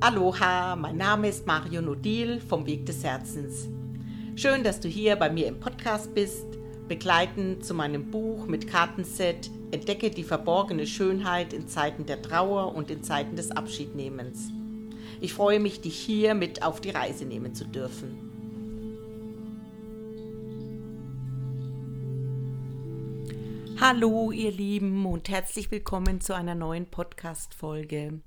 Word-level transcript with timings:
Aloha, 0.00 0.76
mein 0.76 0.96
Name 0.96 1.28
ist 1.28 1.44
Mario 1.44 1.82
Nodil 1.82 2.40
vom 2.40 2.66
Weg 2.66 2.86
des 2.86 3.02
Herzens. 3.02 3.66
Schön, 4.36 4.62
dass 4.62 4.78
du 4.78 4.86
hier 4.86 5.16
bei 5.16 5.28
mir 5.28 5.48
im 5.48 5.58
Podcast 5.58 6.14
bist, 6.14 6.46
begleitend 6.86 7.64
zu 7.64 7.74
meinem 7.74 8.08
Buch 8.08 8.46
mit 8.46 8.68
Kartenset 8.68 9.50
Entdecke 9.72 10.10
die 10.10 10.22
verborgene 10.22 10.86
Schönheit 10.86 11.52
in 11.52 11.66
Zeiten 11.66 12.06
der 12.06 12.22
Trauer 12.22 12.76
und 12.76 12.92
in 12.92 13.02
Zeiten 13.02 13.34
des 13.34 13.50
Abschiednehmens. 13.50 14.52
Ich 15.20 15.34
freue 15.34 15.58
mich, 15.58 15.80
dich 15.80 15.98
hier 15.98 16.34
mit 16.34 16.62
auf 16.62 16.80
die 16.80 16.90
Reise 16.90 17.24
nehmen 17.24 17.56
zu 17.56 17.64
dürfen. 17.64 18.28
Hallo 23.80 24.30
ihr 24.30 24.52
Lieben 24.52 25.04
und 25.06 25.28
herzlich 25.28 25.72
willkommen 25.72 26.20
zu 26.20 26.36
einer 26.36 26.54
neuen 26.54 26.86
Podcast-Folge. 26.86 28.20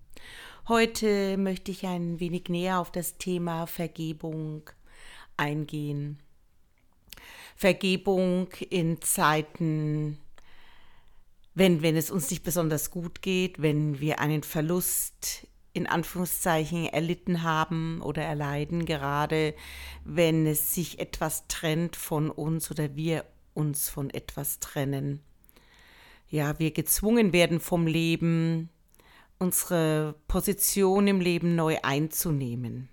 Heute 0.68 1.38
möchte 1.38 1.72
ich 1.72 1.86
ein 1.86 2.20
wenig 2.20 2.50
näher 2.50 2.80
auf 2.80 2.92
das 2.92 3.18
Thema 3.18 3.66
Vergebung 3.66 4.70
eingehen. 5.36 6.20
Vergebung 7.56 8.48
in 8.70 9.02
Zeiten, 9.02 10.20
wenn, 11.56 11.82
wenn 11.82 11.98
es 11.98 12.12
uns 12.12 12.30
nicht 12.30 12.44
besonders 12.44 12.92
gut 12.92 13.22
geht, 13.22 13.62
wenn 13.62 14.00
wir 14.00 14.20
einen 14.20 14.44
Verlust 14.44 15.48
in 15.74 15.88
Anführungszeichen 15.88 16.86
erlitten 16.86 17.44
haben 17.44 18.02
oder 18.02 18.22
erleiden, 18.22 18.86
gerade 18.86 19.56
wenn 20.06 20.46
es 20.46 20.76
sich 20.76 21.00
etwas 21.00 21.48
trennt 21.48 21.96
von 21.96 22.30
uns 22.30 22.70
oder 22.70 22.96
wir 22.96 23.26
uns 23.54 23.90
von 23.90 24.10
etwas 24.10 24.60
trennen 24.60 25.22
ja, 26.32 26.58
wir 26.60 26.72
gezwungen 26.72 27.34
werden 27.34 27.60
vom 27.60 27.86
Leben, 27.86 28.70
unsere 29.42 30.16
Position 30.28 31.08
im 31.08 31.20
Leben 31.20 31.56
neu 31.56 31.78
einzunehmen. 31.82 32.90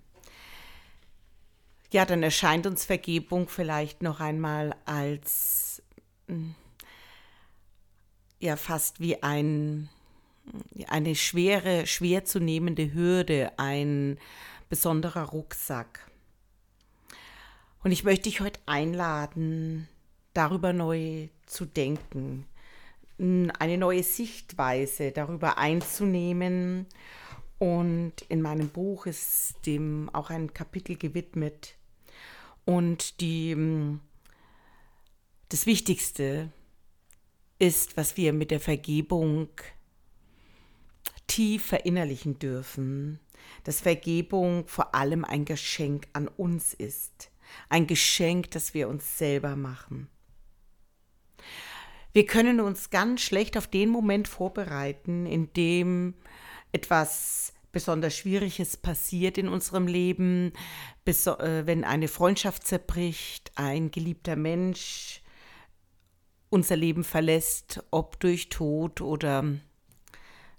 Ja, 1.92 2.06
dann 2.06 2.22
erscheint 2.22 2.66
uns 2.66 2.86
Vergebung 2.86 3.48
vielleicht 3.48 4.02
noch 4.02 4.20
einmal 4.20 4.74
als 4.86 5.82
hm, 6.26 6.54
ja 8.40 8.56
fast 8.56 9.00
wie 9.00 9.22
ein 9.22 9.90
eine 10.86 11.14
schwere, 11.14 11.86
schwer 11.86 12.24
zu 12.24 12.40
nehmende 12.40 12.94
Hürde, 12.94 13.52
ein 13.58 14.18
besonderer 14.70 15.24
Rucksack. 15.24 16.10
Und 17.84 17.92
ich 17.92 18.04
möchte 18.04 18.24
dich 18.24 18.40
heute 18.40 18.60
einladen, 18.64 19.86
darüber 20.32 20.72
neu 20.72 21.28
zu 21.44 21.66
denken, 21.66 22.46
eine 23.18 23.78
neue 23.78 24.02
Sichtweise 24.02 25.10
darüber 25.10 25.58
einzunehmen. 25.58 26.86
Und 27.58 28.12
in 28.28 28.40
meinem 28.40 28.68
Buch 28.68 29.06
ist 29.06 29.54
dem 29.66 30.08
auch 30.12 30.30
ein 30.30 30.54
Kapitel 30.54 30.96
gewidmet. 30.96 31.74
Und 32.64 33.20
die, 33.20 33.54
mm, 33.54 34.00
das 35.48 35.66
Wichtigste 35.66 36.52
ist, 37.58 37.96
was 37.96 38.16
wir 38.16 38.32
mit 38.32 38.50
der 38.50 38.60
Vergebung 38.60 39.48
tief 41.26 41.66
verinnerlichen 41.66 42.38
dürfen, 42.38 43.18
dass 43.64 43.80
Vergebung 43.80 44.66
vor 44.68 44.94
allem 44.94 45.24
ein 45.24 45.44
Geschenk 45.44 46.06
an 46.12 46.28
uns 46.28 46.74
ist. 46.74 47.30
Ein 47.68 47.86
Geschenk, 47.86 48.50
das 48.52 48.74
wir 48.74 48.88
uns 48.88 49.18
selber 49.18 49.56
machen. 49.56 50.08
Wir 52.12 52.26
können 52.26 52.60
uns 52.60 52.90
ganz 52.90 53.20
schlecht 53.20 53.56
auf 53.56 53.66
den 53.66 53.90
Moment 53.90 54.28
vorbereiten, 54.28 55.26
in 55.26 55.52
dem 55.52 56.14
etwas 56.72 57.52
besonders 57.72 58.16
Schwieriges 58.16 58.76
passiert 58.76 59.38
in 59.38 59.48
unserem 59.48 59.86
Leben, 59.86 60.52
äh, 61.04 61.66
wenn 61.66 61.84
eine 61.84 62.08
Freundschaft 62.08 62.66
zerbricht, 62.66 63.52
ein 63.56 63.90
geliebter 63.90 64.36
Mensch 64.36 65.22
unser 66.50 66.76
Leben 66.76 67.04
verlässt, 67.04 67.84
ob 67.90 68.18
durch 68.20 68.48
Tod 68.48 69.00
oder 69.00 69.44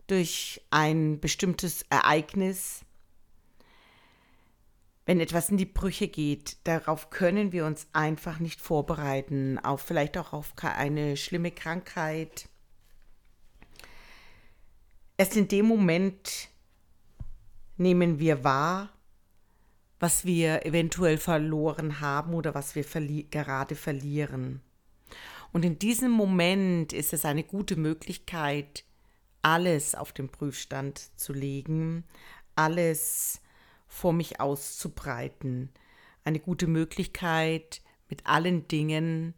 durch 0.07 0.61
ein 0.69 1.19
bestimmtes 1.19 1.83
Ereignis 1.89 2.85
wenn 5.09 5.21
etwas 5.21 5.49
in 5.49 5.57
die 5.57 5.65
Brüche 5.65 6.07
geht, 6.07 6.57
darauf 6.65 7.09
können 7.09 7.51
wir 7.51 7.65
uns 7.65 7.87
einfach 7.93 8.37
nicht 8.37 8.61
vorbereiten, 8.61 9.57
auf 9.57 9.81
vielleicht 9.81 10.19
auch 10.19 10.33
auf 10.33 10.53
eine 10.61 11.17
schlimme 11.17 11.49
Krankheit. 11.49 12.47
Erst 15.17 15.35
in 15.35 15.47
dem 15.47 15.65
Moment 15.65 16.49
nehmen 17.77 18.19
wir 18.19 18.43
wahr, 18.43 18.89
was 19.99 20.25
wir 20.25 20.63
eventuell 20.67 21.17
verloren 21.17 22.01
haben 22.01 22.35
oder 22.35 22.53
was 22.53 22.75
wir 22.75 22.83
verli 22.83 23.25
gerade 23.31 23.73
verlieren. 23.73 24.61
Und 25.51 25.65
in 25.65 25.79
diesem 25.79 26.11
Moment 26.11 26.93
ist 26.93 27.13
es 27.13 27.25
eine 27.25 27.43
gute 27.43 27.77
Möglichkeit, 27.77 28.83
alles 29.41 29.95
auf 29.95 30.13
den 30.13 30.29
Prüfstand 30.29 31.01
zu 31.19 31.33
legen, 31.33 32.03
alles 32.53 33.41
vor 33.89 34.13
mich 34.13 34.39
auszubreiten. 34.39 35.69
Eine 36.23 36.39
gute 36.39 36.67
Möglichkeit, 36.67 37.81
mit 38.07 38.25
allen 38.25 38.67
Dingen 38.67 39.33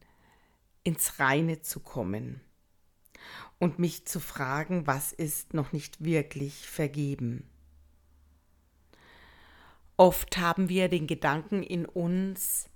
ins 0.83 1.19
Reine 1.19 1.61
zu 1.61 1.79
kommen 1.79 2.41
und 3.59 3.79
mich 3.79 4.05
zu 4.05 4.19
fragen, 4.19 4.87
was 4.87 5.13
ist 5.13 5.53
noch 5.53 5.71
nicht 5.71 6.03
wirklich 6.03 6.67
vergeben. 6.67 7.47
Oft 9.97 10.37
haben 10.37 10.67
wir 10.67 10.89
den 10.89 11.05
Gedanken 11.05 11.61
in 11.61 11.85
uns, 11.85 12.70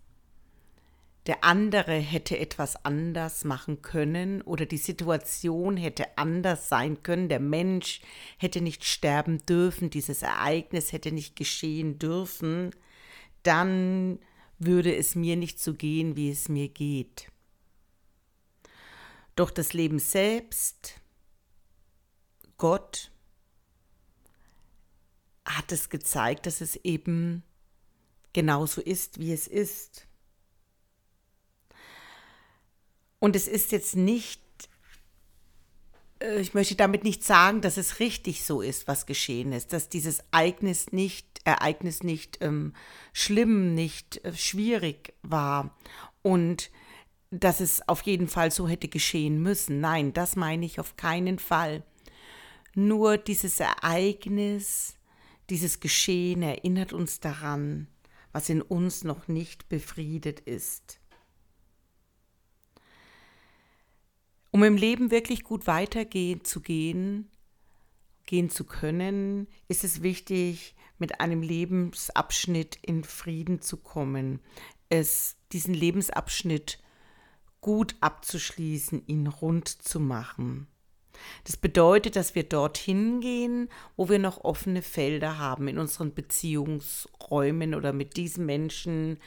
der 1.27 1.43
andere 1.43 1.93
hätte 1.93 2.37
etwas 2.37 2.85
anders 2.85 3.43
machen 3.45 3.81
können 3.81 4.41
oder 4.43 4.65
die 4.65 4.77
Situation 4.77 5.75
hätte 5.75 6.17
anders 6.17 6.69
sein 6.69 7.01
können, 7.01 7.29
der 7.29 7.39
Mensch 7.39 8.01
hätte 8.37 8.61
nicht 8.61 8.85
sterben 8.85 9.43
dürfen, 9.45 9.89
dieses 9.89 10.21
Ereignis 10.21 10.91
hätte 10.91 11.11
nicht 11.11 11.35
geschehen 11.35 11.97
dürfen, 11.97 12.71
dann 13.41 14.19
würde 14.59 14.95
es 14.95 15.15
mir 15.15 15.35
nicht 15.35 15.59
so 15.59 15.73
gehen, 15.73 16.15
wie 16.15 16.29
es 16.29 16.47
mir 16.47 16.69
geht. 16.69 17.31
Doch 19.35 19.51
das 19.51 19.73
Leben 19.73 19.99
selbst, 19.99 21.01
Gott, 22.57 23.11
hat 25.45 25.71
es 25.71 25.89
gezeigt, 25.89 26.45
dass 26.45 26.61
es 26.61 26.75
eben 26.77 27.43
genauso 28.33 28.81
ist, 28.81 29.19
wie 29.19 29.33
es 29.33 29.47
ist. 29.47 30.07
Und 33.25 33.35
es 33.35 33.47
ist 33.47 33.71
jetzt 33.71 33.95
nicht, 33.95 34.39
äh, 36.19 36.39
ich 36.39 36.53
möchte 36.53 36.75
damit 36.75 37.03
nicht 37.03 37.23
sagen, 37.23 37.59
dass 37.59 37.75
es 37.75 37.99
richtig 37.99 38.45
so 38.45 38.61
ist, 38.61 38.87
was 38.87 39.07
geschehen 39.07 39.51
ist, 39.51 39.73
dass 39.73 39.89
dieses 39.89 40.19
Ereignis 40.31 40.91
nicht, 40.91 41.41
Ereignis 41.43 42.03
nicht 42.03 42.37
ähm, 42.41 42.73
schlimm, 43.13 43.73
nicht 43.73 44.23
äh, 44.23 44.33
schwierig 44.35 45.15
war 45.23 45.75
und 46.21 46.69
dass 47.31 47.61
es 47.61 47.87
auf 47.87 48.03
jeden 48.03 48.27
Fall 48.27 48.51
so 48.51 48.67
hätte 48.67 48.89
geschehen 48.89 49.41
müssen. 49.41 49.79
Nein, 49.79 50.13
das 50.13 50.35
meine 50.35 50.63
ich 50.63 50.79
auf 50.79 50.95
keinen 50.95 51.39
Fall. 51.39 51.81
Nur 52.75 53.17
dieses 53.17 53.59
Ereignis, 53.59 54.97
dieses 55.49 55.79
Geschehen 55.79 56.43
erinnert 56.43 56.93
uns 56.93 57.21
daran, 57.21 57.87
was 58.33 58.49
in 58.49 58.61
uns 58.61 59.03
noch 59.03 59.27
nicht 59.27 59.67
befriedet 59.67 60.41
ist. 60.41 60.99
Um 64.55 64.63
im 64.63 64.78
Leben 64.78 65.11
wirklich 65.11 65.43
gut 65.43 65.67
weitergehen 65.67 66.46
zu 66.46 66.61
gehen, 66.61 67.29
gehen 68.25 68.49
zu 68.49 68.63
können, 68.63 69.49
ist 69.67 69.84
es 69.84 70.02
wichtig, 70.02 70.75
mit 70.97 71.19
einem 71.19 71.41
Lebensabschnitt 71.41 72.79
in 72.81 73.03
Frieden 73.03 73.61
zu 73.61 73.75
kommen, 73.75 74.40
es 74.87 75.35
diesen 75.52 75.73
Lebensabschnitt 75.73 76.81
gut 77.59 77.97
abzuschließen, 77.99 79.05
ihn 79.07 79.28
rund 79.28 79.67
zu 79.67 79.99
machen. 79.99 80.67
Das 81.44 81.58
bedeutet, 81.58 82.16
dass 82.16 82.35
wir 82.35 82.44
dorthin 82.44 83.22
gehen, 83.22 83.70
wo 83.96 84.09
wir 84.09 84.20
noch 84.20 84.44
offene 84.44 84.82
Felder 84.82 85.38
haben 85.38 85.67
in 85.67 85.78
unseren 85.78 86.14
Beziehungsräumen 86.14 87.76
oder 87.76 87.94
mit 87.94 88.17
diesem 88.17 88.46
Menschen, 88.46 89.20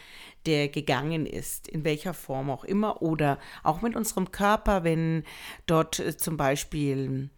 der 0.46 0.68
gegangen 0.68 1.26
ist, 1.26 1.68
in 1.68 1.84
welcher 1.84 2.14
Form 2.14 2.50
auch 2.50 2.64
immer, 2.64 3.02
oder 3.02 3.38
auch 3.62 3.82
mit 3.82 3.96
unserem 3.96 4.30
Körper, 4.30 4.84
wenn 4.84 5.24
dort 5.66 5.98
äh, 5.98 6.16
zum 6.16 6.36
Beispiel 6.36 7.30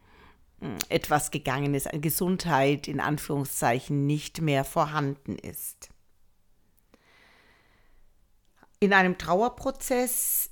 hm, 0.61 0.76
etwas 0.88 1.31
gegangen 1.31 1.75
ist, 1.75 1.88
eine 1.88 2.00
Gesundheit 2.00 2.88
in 2.88 3.00
Anführungszeichen 3.00 4.06
nicht 4.06 4.41
mehr 4.41 4.64
vorhanden 4.64 5.37
ist. 5.37 5.88
In 8.79 8.93
einem 8.93 9.19
Trauerprozess 9.19 10.50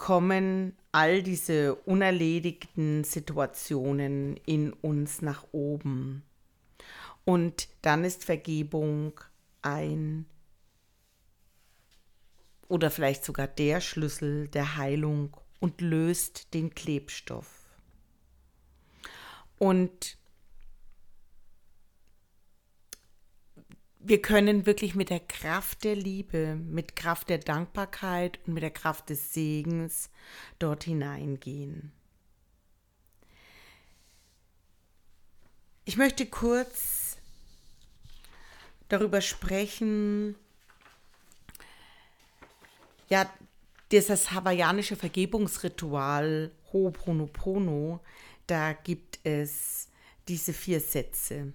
kommen 0.00 0.74
all 0.92 1.22
diese 1.22 1.74
unerledigten 1.74 3.04
Situationen 3.04 4.38
in 4.46 4.72
uns 4.72 5.20
nach 5.20 5.44
oben. 5.52 6.22
Und 7.26 7.68
dann 7.82 8.02
ist 8.04 8.24
Vergebung 8.24 9.20
ein 9.60 10.24
oder 12.66 12.90
vielleicht 12.90 13.26
sogar 13.26 13.46
der 13.46 13.82
Schlüssel 13.82 14.48
der 14.48 14.78
Heilung 14.78 15.36
und 15.60 15.82
löst 15.82 16.54
den 16.54 16.74
Klebstoff. 16.74 17.66
Und 19.58 20.16
wir 24.02 24.22
können 24.22 24.64
wirklich 24.66 24.94
mit 24.94 25.10
der 25.10 25.20
Kraft 25.20 25.84
der 25.84 25.94
Liebe, 25.94 26.56
mit 26.56 26.96
Kraft 26.96 27.28
der 27.28 27.38
Dankbarkeit 27.38 28.38
und 28.46 28.54
mit 28.54 28.62
der 28.62 28.70
Kraft 28.70 29.10
des 29.10 29.34
Segens 29.34 30.10
dort 30.58 30.84
hineingehen. 30.84 31.92
Ich 35.84 35.96
möchte 35.96 36.24
kurz 36.26 37.18
darüber 38.88 39.20
sprechen, 39.20 40.34
ja, 43.08 43.30
dieses 43.90 44.30
hawaiianische 44.30 44.96
Vergebungsritual 44.96 46.52
Ho'oponopono, 46.72 48.00
da 48.46 48.72
gibt 48.72 49.18
es 49.24 49.88
diese 50.28 50.52
vier 50.52 50.80
Sätze. 50.80 51.52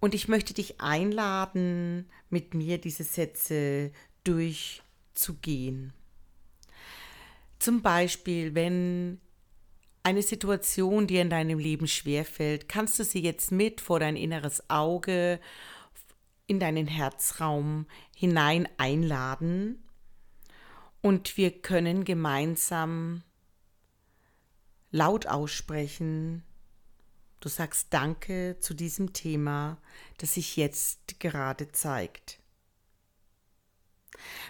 Und 0.00 0.14
ich 0.14 0.28
möchte 0.28 0.54
dich 0.54 0.80
einladen, 0.80 2.08
mit 2.30 2.54
mir 2.54 2.78
diese 2.78 3.04
Sätze 3.04 3.92
durchzugehen. 4.24 5.92
Zum 7.58 7.82
Beispiel, 7.82 8.54
wenn 8.54 9.20
eine 10.02 10.22
Situation 10.22 11.06
dir 11.06 11.20
in 11.20 11.30
deinem 11.30 11.58
Leben 11.58 11.86
schwerfällt, 11.86 12.68
kannst 12.68 12.98
du 12.98 13.04
sie 13.04 13.20
jetzt 13.20 13.52
mit 13.52 13.82
vor 13.82 14.00
dein 14.00 14.16
inneres 14.16 14.68
Auge 14.70 15.38
in 16.46 16.58
deinen 16.58 16.86
Herzraum 16.86 17.86
hinein 18.16 18.66
einladen 18.78 19.82
und 21.02 21.36
wir 21.36 21.50
können 21.62 22.04
gemeinsam 22.04 23.22
laut 24.90 25.26
aussprechen, 25.26 26.42
Du 27.40 27.48
sagst 27.48 27.88
Danke 27.90 28.58
zu 28.60 28.74
diesem 28.74 29.12
Thema, 29.12 29.78
das 30.18 30.34
sich 30.34 30.56
jetzt 30.56 31.18
gerade 31.18 31.72
zeigt. 31.72 32.38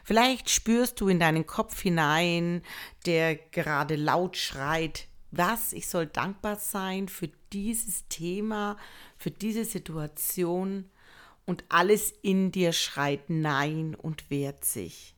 Vielleicht 0.04 0.50
spürst 0.50 1.00
du 1.00 1.08
in 1.08 1.20
deinen 1.20 1.46
Kopf 1.46 1.80
hinein, 1.80 2.62
der 3.06 3.36
gerade 3.36 3.94
laut 3.94 4.36
schreit, 4.36 5.06
was, 5.30 5.72
ich 5.72 5.86
soll 5.88 6.06
dankbar 6.06 6.56
sein 6.56 7.08
für 7.08 7.28
dieses 7.52 8.08
Thema, 8.08 8.76
für 9.16 9.30
diese 9.30 9.64
Situation 9.64 10.90
und 11.46 11.64
alles 11.68 12.12
in 12.22 12.50
dir 12.50 12.72
schreit 12.72 13.30
Nein 13.30 13.94
und 13.94 14.30
wehrt 14.30 14.64
sich. 14.64 15.14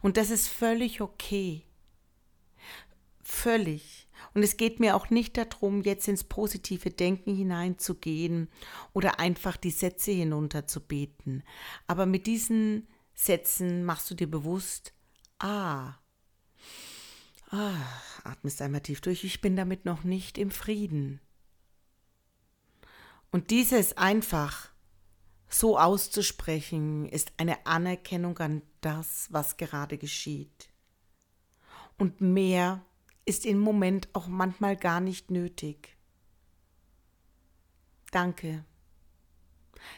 Und 0.00 0.16
das 0.16 0.30
ist 0.30 0.48
völlig 0.48 1.02
okay. 1.02 1.62
Völlig. 3.22 4.05
Und 4.36 4.42
es 4.42 4.58
geht 4.58 4.80
mir 4.80 4.96
auch 4.96 5.08
nicht 5.08 5.38
darum, 5.38 5.82
jetzt 5.82 6.08
ins 6.08 6.22
positive 6.22 6.90
Denken 6.90 7.34
hineinzugehen 7.34 8.50
oder 8.92 9.18
einfach 9.18 9.56
die 9.56 9.70
Sätze 9.70 10.10
hinunterzubeten. 10.10 11.42
Aber 11.86 12.04
mit 12.04 12.26
diesen 12.26 12.86
Sätzen 13.14 13.82
machst 13.86 14.10
du 14.10 14.14
dir 14.14 14.30
bewusst, 14.30 14.92
ah, 15.38 15.94
ah, 17.48 17.80
atmest 18.24 18.60
einmal 18.60 18.82
tief 18.82 19.00
durch, 19.00 19.24
ich 19.24 19.40
bin 19.40 19.56
damit 19.56 19.86
noch 19.86 20.04
nicht 20.04 20.36
im 20.36 20.50
Frieden. 20.50 21.22
Und 23.30 23.50
dieses 23.50 23.96
einfach 23.96 24.68
so 25.48 25.78
auszusprechen, 25.78 27.08
ist 27.08 27.32
eine 27.38 27.64
Anerkennung 27.64 28.36
an 28.40 28.60
das, 28.82 29.28
was 29.30 29.56
gerade 29.56 29.96
geschieht. 29.96 30.68
Und 31.96 32.20
mehr 32.20 32.84
ist 33.26 33.44
im 33.44 33.58
Moment 33.58 34.08
auch 34.12 34.28
manchmal 34.28 34.76
gar 34.76 35.00
nicht 35.00 35.30
nötig. 35.30 35.96
Danke. 38.12 38.64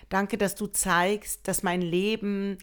Danke, 0.09 0.39
dass 0.39 0.55
du 0.55 0.67
zeigst, 0.67 1.47
dass 1.47 1.63
mein 1.63 1.83
Leben 1.83 2.59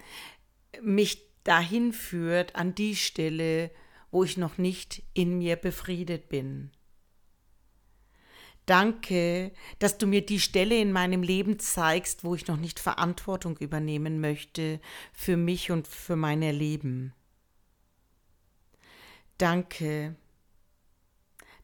mich 0.81 1.21
dahin 1.43 1.93
führt, 1.93 2.55
an 2.55 2.75
die 2.75 2.95
Stelle, 2.95 3.71
wo 4.11 4.23
ich 4.23 4.37
noch 4.37 4.57
nicht 4.57 5.03
in 5.13 5.37
mir 5.37 5.55
befriedet 5.55 6.27
bin. 6.27 6.71
Danke, 8.65 9.51
dass 9.77 9.99
du 9.99 10.07
mir 10.07 10.25
die 10.25 10.39
Stelle 10.39 10.79
in 10.79 10.91
meinem 10.91 11.21
Leben 11.21 11.59
zeigst, 11.59 12.23
wo 12.23 12.33
ich 12.33 12.47
noch 12.47 12.57
nicht 12.57 12.79
Verantwortung 12.79 13.57
übernehmen 13.57 14.19
möchte 14.19 14.79
für 15.13 15.37
mich 15.37 15.69
und 15.69 15.87
für 15.87 16.15
mein 16.15 16.41
Erleben. 16.41 17.13
Danke, 19.37 20.15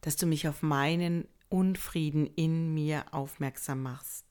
dass 0.01 0.17
du 0.17 0.25
mich 0.25 0.47
auf 0.47 0.61
meinen 0.61 1.27
Unfrieden 1.49 2.27
in 2.27 2.73
mir 2.73 3.05
aufmerksam 3.11 3.83
machst. 3.83 4.25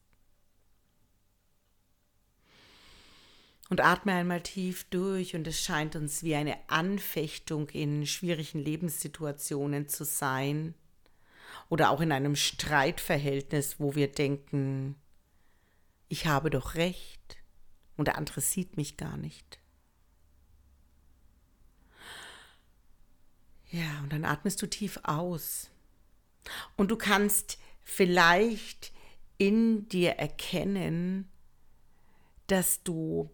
Und 3.68 3.80
atme 3.80 4.12
einmal 4.12 4.42
tief 4.42 4.84
durch 4.90 5.36
und 5.36 5.46
es 5.46 5.62
scheint 5.62 5.94
uns 5.94 6.24
wie 6.24 6.34
eine 6.34 6.56
Anfechtung 6.68 7.68
in 7.68 8.04
schwierigen 8.04 8.58
Lebenssituationen 8.58 9.88
zu 9.88 10.04
sein 10.04 10.74
oder 11.68 11.90
auch 11.90 12.00
in 12.00 12.10
einem 12.10 12.34
Streitverhältnis, 12.34 13.78
wo 13.78 13.94
wir 13.94 14.10
denken, 14.10 14.96
ich 16.08 16.26
habe 16.26 16.50
doch 16.50 16.74
recht 16.74 17.38
und 17.96 18.08
der 18.08 18.18
andere 18.18 18.40
sieht 18.40 18.76
mich 18.76 18.96
gar 18.96 19.16
nicht. 19.16 19.59
Ja, 23.70 24.00
und 24.02 24.12
dann 24.12 24.24
atmest 24.24 24.60
du 24.62 24.66
tief 24.66 24.98
aus. 25.04 25.70
Und 26.76 26.90
du 26.90 26.96
kannst 26.96 27.58
vielleicht 27.82 28.92
in 29.38 29.88
dir 29.88 30.12
erkennen, 30.12 31.30
dass 32.46 32.82
du 32.82 33.30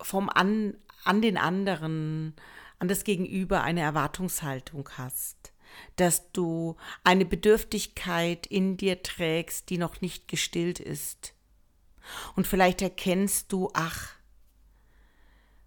vom 0.00 0.28
an, 0.28 0.76
an 1.04 1.20
den 1.20 1.36
anderen, 1.36 2.34
an 2.78 2.88
das 2.88 3.04
Gegenüber 3.04 3.62
eine 3.62 3.80
Erwartungshaltung 3.80 4.88
hast, 4.96 5.52
dass 5.96 6.30
du 6.32 6.76
eine 7.04 7.24
Bedürftigkeit 7.24 8.46
in 8.46 8.76
dir 8.76 9.02
trägst, 9.02 9.70
die 9.70 9.78
noch 9.78 10.00
nicht 10.00 10.28
gestillt 10.28 10.80
ist. 10.80 11.34
Und 12.36 12.46
vielleicht 12.46 12.80
erkennst 12.80 13.52
du, 13.52 13.70
ach, 13.74 14.14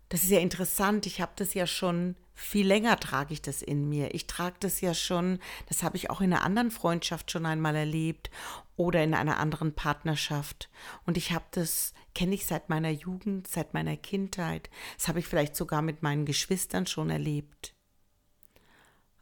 das 0.10 0.24
ist 0.24 0.29
ja 0.29 0.39
interessant, 0.39 1.05
ich 1.05 1.22
habe 1.22 1.31
das 1.36 1.53
ja 1.53 1.65
schon 1.65 2.15
viel 2.36 2.67
länger 2.67 3.00
trage 3.00 3.33
ich 3.33 3.41
das 3.41 3.62
in 3.62 3.88
mir. 3.88 4.13
Ich 4.13 4.27
trage 4.27 4.55
das 4.60 4.81
ja 4.81 4.93
schon, 4.93 5.39
das 5.67 5.83
habe 5.83 5.98
ich 5.98 6.10
auch 6.10 6.22
in 6.22 6.33
einer 6.33 6.43
anderen 6.43 6.72
Freundschaft 6.72 7.31
schon 7.31 7.45
einmal 7.45 7.75
erlebt 7.75 8.31
oder 8.75 9.03
in 9.03 9.13
einer 9.13 9.38
anderen 9.38 9.74
Partnerschaft. 9.74 10.69
Und 11.05 11.17
ich 11.17 11.31
habe 11.31 11.45
das, 11.51 11.93
kenne 12.15 12.36
ich 12.36 12.45
seit 12.45 12.69
meiner 12.69 12.89
Jugend, 12.89 13.48
seit 13.48 13.74
meiner 13.74 13.98
Kindheit. 13.98 14.69
Das 14.98 15.07
habe 15.07 15.19
ich 15.19 15.27
vielleicht 15.27 15.55
sogar 15.55 15.81
mit 15.81 16.01
meinen 16.01 16.25
Geschwistern 16.25 16.88
schon 16.88 17.10
erlebt. 17.10 17.75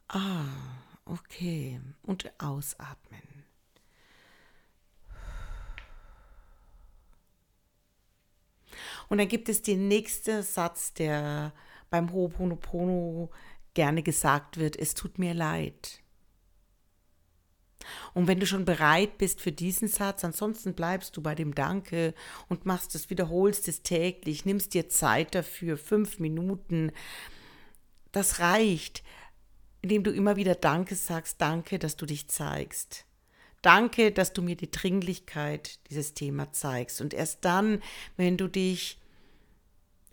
Ah, 0.08 0.46
okay. 1.06 1.82
Und 2.04 2.32
ausatmen. 2.42 3.31
Und 9.12 9.18
dann 9.18 9.28
gibt 9.28 9.50
es 9.50 9.62
den 9.62 9.90
nächsten 9.90 10.42
Satz, 10.42 10.94
der 10.94 11.52
beim 11.90 12.12
Ho'oponopono 12.14 13.30
gerne 13.74 14.04
gesagt 14.04 14.56
wird, 14.56 14.80
es 14.80 14.94
tut 14.94 15.20
mir 15.20 15.34
leid. 15.34 16.00
Und 18.14 18.28
wenn 18.28 18.40
du 18.40 18.46
schon 18.46 18.64
bereit 18.64 19.18
bist 19.18 19.42
für 19.42 19.52
diesen 19.52 19.90
Satz, 19.90 20.24
ansonsten 20.24 20.76
bleibst 20.76 21.18
du 21.18 21.22
bei 21.22 21.36
dem 21.36 21.54
Danke 21.54 22.14
und 22.48 22.66
machst 22.66 22.96
es, 22.96 23.10
wiederholst 23.10 23.68
es 23.68 23.82
täglich, 23.82 24.46
nimmst 24.46 24.74
dir 24.74 24.88
Zeit 24.88 25.36
dafür, 25.36 25.78
fünf 25.78 26.20
Minuten. 26.20 26.94
Das 28.14 28.40
reicht, 28.40 29.04
indem 29.82 30.06
du 30.06 30.12
immer 30.12 30.38
wieder 30.38 30.56
Danke 30.56 30.96
sagst, 30.96 31.42
danke, 31.42 31.80
dass 31.80 31.98
du 31.98 32.06
dich 32.06 32.30
zeigst. 32.30 33.04
Danke, 33.62 34.14
dass 34.14 34.32
du 34.32 34.42
mir 34.42 34.56
die 34.56 34.72
Dringlichkeit 34.72 35.86
dieses 35.90 36.14
Thema 36.14 36.54
zeigst. 36.54 37.02
Und 37.02 37.14
erst 37.14 37.44
dann, 37.44 37.84
wenn 38.16 38.38
du 38.38 38.48
dich 38.48 39.01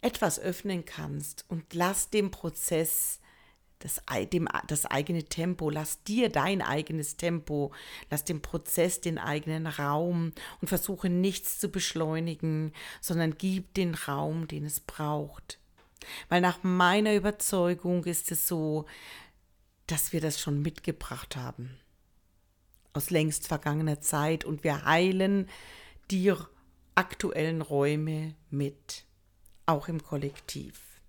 etwas 0.01 0.39
öffnen 0.39 0.85
kannst 0.85 1.45
und 1.49 1.75
lass 1.75 2.11
dem 2.11 2.31
Prozess 2.31 3.21
das, 3.81 4.03
dem, 4.33 4.49
das 4.67 4.87
eigene 4.87 5.25
Tempo, 5.25 5.71
lass 5.71 6.03
dir 6.03 6.31
dein 6.31 6.63
eigenes 6.63 7.17
Tempo, 7.17 7.73
lass 8.11 8.25
dem 8.25 8.43
Prozess 8.43 9.01
den 9.01 9.19
eigenen 9.19 9.67
Raum 9.67 10.33
und 10.61 10.69
versuche 10.69 11.09
nichts 11.09 11.61
zu 11.61 11.69
beschleunigen, 11.69 12.73
sondern 13.01 13.37
gib 13.39 13.75
den 13.75 13.95
Raum, 13.95 14.49
den 14.49 14.65
es 14.65 14.81
braucht. 14.81 15.59
Weil 16.29 16.41
nach 16.41 16.63
meiner 16.63 17.15
Überzeugung 17.15 18.05
ist 18.05 18.31
es 18.33 18.49
so, 18.49 18.87
dass 19.87 20.13
wir 20.13 20.21
das 20.21 20.41
schon 20.41 20.61
mitgebracht 20.63 21.37
haben. 21.37 21.79
aus 22.95 23.11
längst 23.11 23.47
vergangener 23.47 24.01
Zeit 24.01 24.45
und 24.45 24.65
wir 24.65 24.85
heilen 24.85 25.49
die 26.11 26.33
aktuellen 26.97 27.63
Räume 27.63 28.35
mit, 28.51 29.05
auch 29.69 29.89
im 29.89 30.03
Kollektiv. 30.03 31.01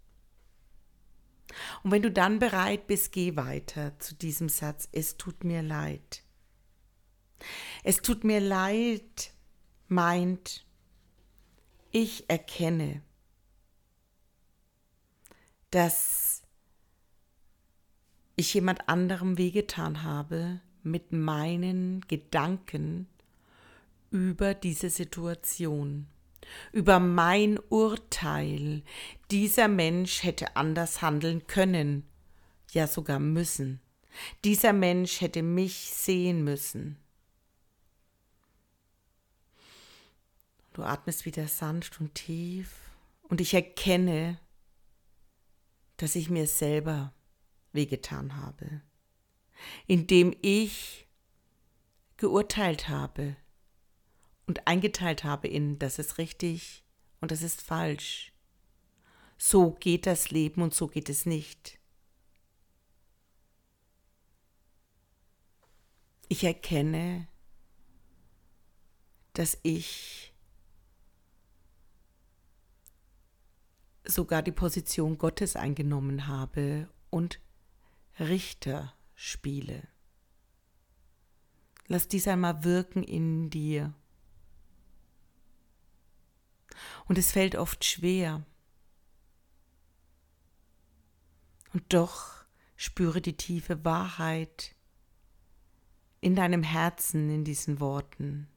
Und 1.84 1.92
wenn 1.92 2.01
du 2.01 2.12
dann 2.12 2.39
bereit 2.39 2.88
bist, 2.88 3.12
geh 3.12 3.36
weiter 3.36 3.98
zu 4.00 4.16
diesem 4.16 4.50
Satz, 4.50 4.88
es 4.92 5.18
tut 5.18 5.44
mir 5.44 5.62
leid. 5.62 6.24
Es 7.84 8.01
tut 8.01 8.24
mir 8.24 8.39
leid 8.39 9.34
meint, 9.88 10.66
ich 11.92 12.30
erkenne, 12.30 13.01
dass 15.72 16.44
ich 18.36 18.54
jemand 18.54 18.88
anderem 18.88 19.38
wehgetan 19.38 20.04
habe 20.04 20.62
mit 20.84 21.12
meinen 21.12 22.01
Gedanken 22.08 23.08
über 24.12 24.54
diese 24.54 24.89
Situation, 24.89 26.08
über 26.72 27.00
mein 27.00 27.60
Urteil. 27.69 28.84
Dieser 29.31 29.67
Mensch 29.67 30.24
hätte 30.24 30.55
anders 30.55 31.01
handeln 31.01 31.48
können, 31.48 32.08
ja 32.72 32.88
sogar 32.88 33.19
müssen. 33.19 33.81
Dieser 34.43 34.74
Mensch 34.74 35.22
hätte 35.22 35.43
mich 35.43 35.91
sehen 35.93 36.43
müssen. 36.43 36.98
Du 40.74 40.84
atmest 40.84 41.25
wieder 41.25 41.48
sanft 41.48 42.00
und 42.00 42.15
tief 42.15 42.74
und 43.24 43.41
ich 43.41 43.53
erkenne, 43.53 44.39
dass 45.98 46.15
ich 46.15 46.29
mir 46.29 46.48
selber 46.48 47.13
wehgetan 47.74 48.38
habe, 48.38 48.81
indem 49.88 50.36
ich 50.41 51.08
geurteilt 52.17 52.88
habe 52.88 53.36
und 54.50 54.68
eingeteilt 54.68 55.24
habe 55.24 55.48
in, 55.48 55.77
das 55.77 56.00
ist 56.00 56.18
richtig 56.18 56.84
und 57.22 57.29
das 57.29 57.44
ist 57.44 57.62
falsch. 57.62 58.34
So 59.38 59.74
geht 59.74 60.08
das 60.08 60.32
Leben 60.32 60.63
und 60.63 60.74
so 60.74 60.88
geht 60.88 61.08
es 61.08 61.27
nicht. 61.27 61.77
Ich 66.29 66.44
erkenne, 66.44 67.27
dass 69.34 69.56
ich 69.62 70.34
sogar 74.03 74.41
die 74.41 74.51
Position 74.51 75.20
Gottes 75.20 75.56
eingenommen 75.56 76.25
habe 76.25 76.89
und 77.12 77.39
Richter 78.20 78.96
spiele. 79.13 79.88
Lass 81.86 82.08
dies 82.08 82.27
einmal 82.27 82.63
wirken 82.63 83.03
in 83.03 83.51
dir. 83.51 83.94
Und 87.08 87.18
es 87.18 87.32
fällt 87.32 87.56
oft 87.56 87.84
schwer. 87.84 88.44
Und 91.74 91.94
doch 91.94 92.46
spüre 92.76 93.22
die 93.22 93.38
tiefe 93.38 93.84
Wahrheit 93.84 94.76
in 96.22 96.36
deinem 96.36 96.64
Herzen 96.64 97.30
in 97.30 97.44
diesen 97.44 97.80
Worten. 97.80 98.48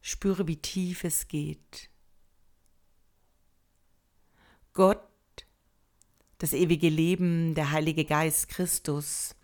Spüre, 0.00 0.46
wie 0.46 0.56
tief 0.56 1.04
es 1.04 1.28
geht. 1.28 1.88
Gott, 4.74 5.06
das 6.38 6.52
ewige 6.52 6.88
Leben, 6.88 7.54
der 7.54 7.70
Heilige 7.70 8.04
Geist 8.04 8.48
Christus, 8.48 9.34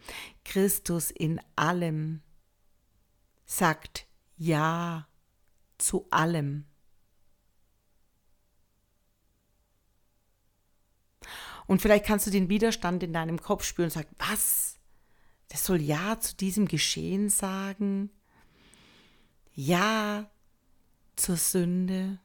Christus 0.44 1.10
in 1.10 1.40
allem, 1.56 2.20
sagt 3.46 4.06
Ja 4.36 5.09
zu 5.80 6.06
allem. 6.10 6.66
Und 11.66 11.82
vielleicht 11.82 12.04
kannst 12.04 12.26
du 12.26 12.30
den 12.30 12.48
Widerstand 12.48 13.02
in 13.02 13.12
deinem 13.12 13.40
Kopf 13.40 13.64
spüren 13.64 13.86
und 13.86 13.92
sagen, 13.92 14.14
was? 14.18 14.78
Das 15.48 15.64
soll 15.64 15.80
Ja 15.80 16.18
zu 16.18 16.36
diesem 16.36 16.66
Geschehen 16.66 17.28
sagen? 17.28 18.10
Ja 19.54 20.30
zur 21.16 21.36
Sünde? 21.36 22.18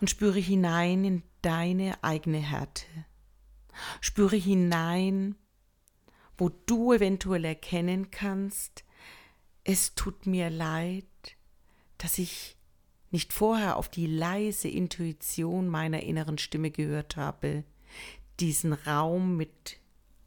und 0.00 0.10
spüre 0.10 0.38
hinein 0.38 1.04
in 1.04 1.22
deine 1.42 2.02
eigene 2.02 2.38
Härte. 2.38 2.86
Spüre 4.00 4.36
hinein, 4.36 5.36
wo 6.36 6.48
du 6.48 6.92
eventuell 6.92 7.44
erkennen 7.44 8.10
kannst, 8.10 8.84
es 9.68 9.96
tut 9.96 10.26
mir 10.26 10.48
leid, 10.48 11.04
dass 11.98 12.18
ich 12.18 12.56
nicht 13.10 13.32
vorher 13.32 13.76
auf 13.76 13.88
die 13.88 14.06
leise 14.06 14.68
Intuition 14.68 15.68
meiner 15.68 16.04
inneren 16.04 16.38
Stimme 16.38 16.70
gehört 16.70 17.16
habe, 17.16 17.64
diesen 18.38 18.72
Raum 18.72 19.36
mit 19.36 19.80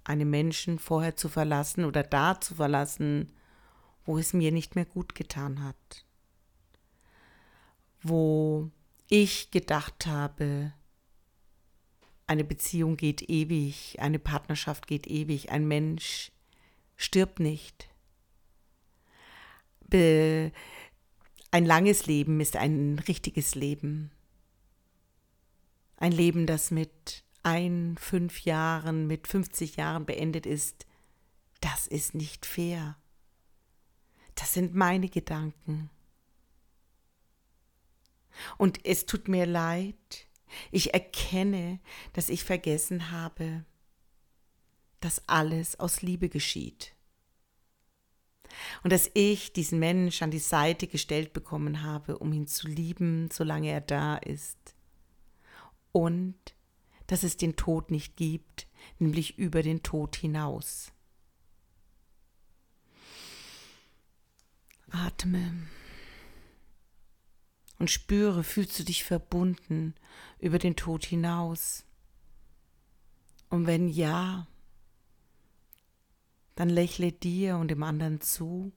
einem 0.03 0.29
Menschen 0.29 0.77
vorher 0.77 1.15
zu 1.15 1.29
verlassen 1.29 1.85
oder 1.85 2.03
da 2.03 2.41
zu 2.41 2.55
verlassen, 2.55 3.31
wo 4.05 4.17
es 4.17 4.33
mir 4.33 4.51
nicht 4.51 4.75
mehr 4.75 4.85
gut 4.85 5.15
getan 5.15 5.63
hat, 5.63 6.05
wo 8.01 8.69
ich 9.07 9.51
gedacht 9.51 10.05
habe, 10.05 10.73
eine 12.27 12.43
Beziehung 12.43 12.97
geht 12.97 13.29
ewig, 13.29 13.95
eine 13.99 14.19
Partnerschaft 14.19 14.85
geht 14.85 15.07
ewig, 15.07 15.49
ein 15.49 15.67
Mensch 15.67 16.31
stirbt 16.97 17.39
nicht. 17.39 17.88
Be 19.89 20.51
ein 21.51 21.65
langes 21.65 22.05
Leben 22.05 22.39
ist 22.41 22.55
ein 22.55 22.99
richtiges 23.07 23.55
Leben. 23.55 24.11
Ein 25.97 26.11
Leben, 26.11 26.45
das 26.45 26.69
mit 26.69 27.23
ein, 27.41 27.97
fünf 27.99 28.41
Jahren, 28.41 29.07
mit 29.07 29.27
50 29.27 29.77
Jahren 29.77 30.05
beendet 30.05 30.45
ist, 30.45 30.85
das 31.61 31.87
ist 31.87 32.13
nicht 32.13 32.45
fair. 32.45 32.97
Das 34.35 34.53
sind 34.53 34.75
meine 34.75 35.09
Gedanken. 35.09 35.89
Und 38.57 38.85
es 38.85 39.05
tut 39.05 39.27
mir 39.27 39.45
leid, 39.45 40.27
ich 40.71 40.93
erkenne, 40.93 41.79
dass 42.13 42.29
ich 42.29 42.43
vergessen 42.43 43.11
habe, 43.11 43.65
dass 44.99 45.27
alles 45.27 45.79
aus 45.79 46.01
Liebe 46.01 46.29
geschieht. 46.29 46.95
Und 48.83 48.91
dass 48.91 49.09
ich 49.13 49.53
diesen 49.53 49.79
Mensch 49.79 50.21
an 50.21 50.31
die 50.31 50.39
Seite 50.39 50.87
gestellt 50.87 51.33
bekommen 51.33 51.83
habe, 51.83 52.17
um 52.17 52.33
ihn 52.33 52.47
zu 52.47 52.67
lieben, 52.67 53.29
solange 53.31 53.69
er 53.69 53.81
da 53.81 54.17
ist. 54.17 54.75
Und 55.91 56.35
dass 57.07 57.23
es 57.23 57.37
den 57.37 57.55
Tod 57.55 57.91
nicht 57.91 58.15
gibt, 58.17 58.67
nämlich 58.99 59.37
über 59.37 59.63
den 59.63 59.81
Tod 59.83 60.15
hinaus. 60.15 60.91
Atme 64.91 65.67
und 67.79 67.89
spüre, 67.89 68.43
fühlst 68.43 68.77
du 68.77 68.83
dich 68.83 69.03
verbunden 69.03 69.95
über 70.37 70.59
den 70.59 70.75
Tod 70.75 71.05
hinaus? 71.05 71.85
Und 73.49 73.65
wenn 73.65 73.87
ja, 73.87 74.47
dann 76.59 76.67
lächle 76.67 77.13
dir 77.13 77.55
und 77.55 77.71
dem 77.71 77.83
anderen 77.83 78.19
zu. 78.19 78.73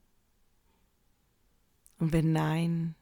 Und 1.99 2.13
wenn 2.13 2.31
nein, 2.31 2.95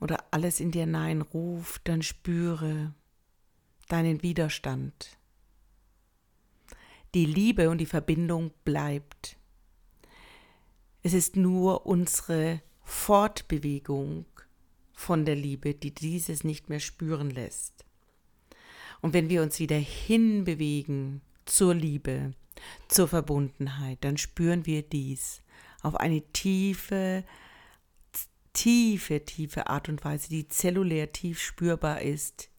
oder 0.00 0.24
alles 0.32 0.58
in 0.58 0.72
dir 0.72 0.84
Nein 0.84 1.22
ruft, 1.22 1.86
dann 1.86 2.02
spüre 2.02 2.92
deinen 3.86 4.24
Widerstand. 4.24 5.18
Die 7.14 7.26
Liebe 7.26 7.70
und 7.70 7.78
die 7.78 7.86
Verbindung 7.86 8.50
bleibt. 8.64 9.36
Es 11.04 11.12
ist 11.14 11.36
nur 11.36 11.86
unsere 11.86 12.60
Fortbewegung 12.82 14.26
von 14.94 15.24
der 15.24 15.36
Liebe, 15.36 15.74
die 15.74 15.94
dieses 15.94 16.42
nicht 16.42 16.68
mehr 16.68 16.80
spüren 16.80 17.30
lässt. 17.30 17.84
Und 19.00 19.12
wenn 19.12 19.28
wir 19.28 19.44
uns 19.44 19.60
wieder 19.60 19.78
hinbewegen 19.78 21.20
zur 21.44 21.72
Liebe, 21.72 22.34
zur 22.88 23.08
Verbundenheit, 23.08 23.98
dann 24.02 24.16
spüren 24.16 24.66
wir 24.66 24.82
dies 24.82 25.42
auf 25.82 25.96
eine 25.96 26.22
tiefe, 26.32 27.24
tiefe, 28.52 29.24
tiefe 29.24 29.68
Art 29.68 29.88
und 29.88 30.04
Weise, 30.04 30.28
die 30.28 30.48
zellulär 30.48 31.12
tief 31.12 31.40
spürbar 31.40 32.02
ist, 32.02 32.50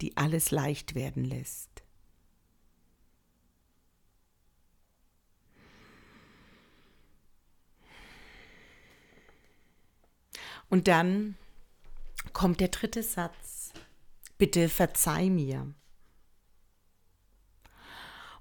die 0.00 0.16
alles 0.16 0.50
leicht 0.50 0.94
werden 0.94 1.24
lässt. 1.24 1.68
Und 10.68 10.88
dann 10.88 11.36
kommt 12.32 12.60
der 12.60 12.68
dritte 12.68 13.02
Satz. 13.02 13.74
Bitte 14.38 14.70
verzeih 14.70 15.28
mir. 15.28 15.74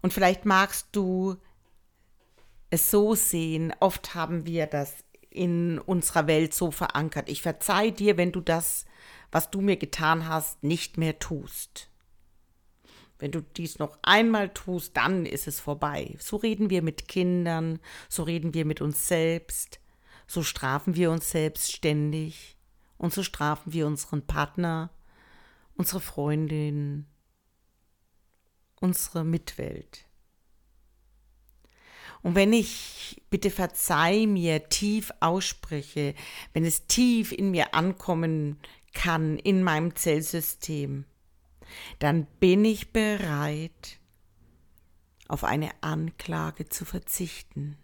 Und 0.02 0.14
vielleicht 0.14 0.46
magst 0.46 0.88
du 0.92 1.38
es 2.70 2.90
so 2.90 3.16
sehen, 3.16 3.74
oft 3.80 4.16
haben 4.16 4.46
wir 4.46 4.66
das 4.66 5.04
in 5.30 5.80
unserer 5.80 6.28
Welt 6.28 6.54
so 6.54 6.72
verankert. 6.72 7.30
Ich 7.30 7.42
verzeih 7.42 7.92
dir, 7.92 8.18
wenn 8.18 8.32
du 8.32 8.42
das, 8.42 8.86
was 9.32 9.52
du 9.52 9.62
mir 9.62 9.78
getan 9.78 10.28
hast, 10.28 10.64
nicht 10.64 10.98
mehr 10.98 11.20
tust. 11.20 11.90
Wenn 13.20 13.32
du 13.32 13.42
dies 13.42 13.78
noch 13.78 14.00
einmal 14.02 14.50
tust, 14.50 14.98
dann 14.98 15.26
ist 15.26 15.48
es 15.48 15.60
vorbei. 15.60 16.16
So 16.20 16.38
reden 16.38 16.70
wir 16.70 16.82
mit 16.82 17.08
Kindern, 17.08 17.80
so 18.10 18.24
reden 18.24 18.54
wir 18.54 18.66
mit 18.66 18.82
uns 18.82 19.08
selbst, 19.08 19.80
so 20.28 20.44
strafen 20.44 20.96
wir 20.96 21.12
uns 21.12 21.30
selbst 21.30 21.72
ständig 21.72 22.58
und 22.98 23.14
so 23.14 23.22
strafen 23.22 23.74
wir 23.74 23.86
unseren 23.86 24.26
Partner, 24.26 24.90
unsere 25.76 26.00
Freundin, 26.00 27.06
unsere 28.82 29.24
Mitwelt. 29.24 30.06
Und 32.22 32.36
wenn 32.36 32.54
ich 32.54 33.22
bitte 33.30 33.50
verzeih 33.50 34.28
mir 34.28 34.70
tief 34.70 35.12
ausspreche, 35.22 36.14
wenn 36.54 36.66
es 36.66 36.86
tief 36.88 37.32
in 37.32 37.52
mir 37.52 37.74
ankommen 37.74 38.60
kann, 38.94 39.40
in 39.40 39.64
meinem 39.64 39.96
Zellsystem, 39.96 41.06
dann 42.00 42.28
bin 42.40 42.66
ich 42.66 42.92
bereit, 42.92 44.00
auf 45.28 45.46
eine 45.46 45.72
Anklage 45.82 46.68
zu 46.68 46.84
verzichten. 46.84 47.78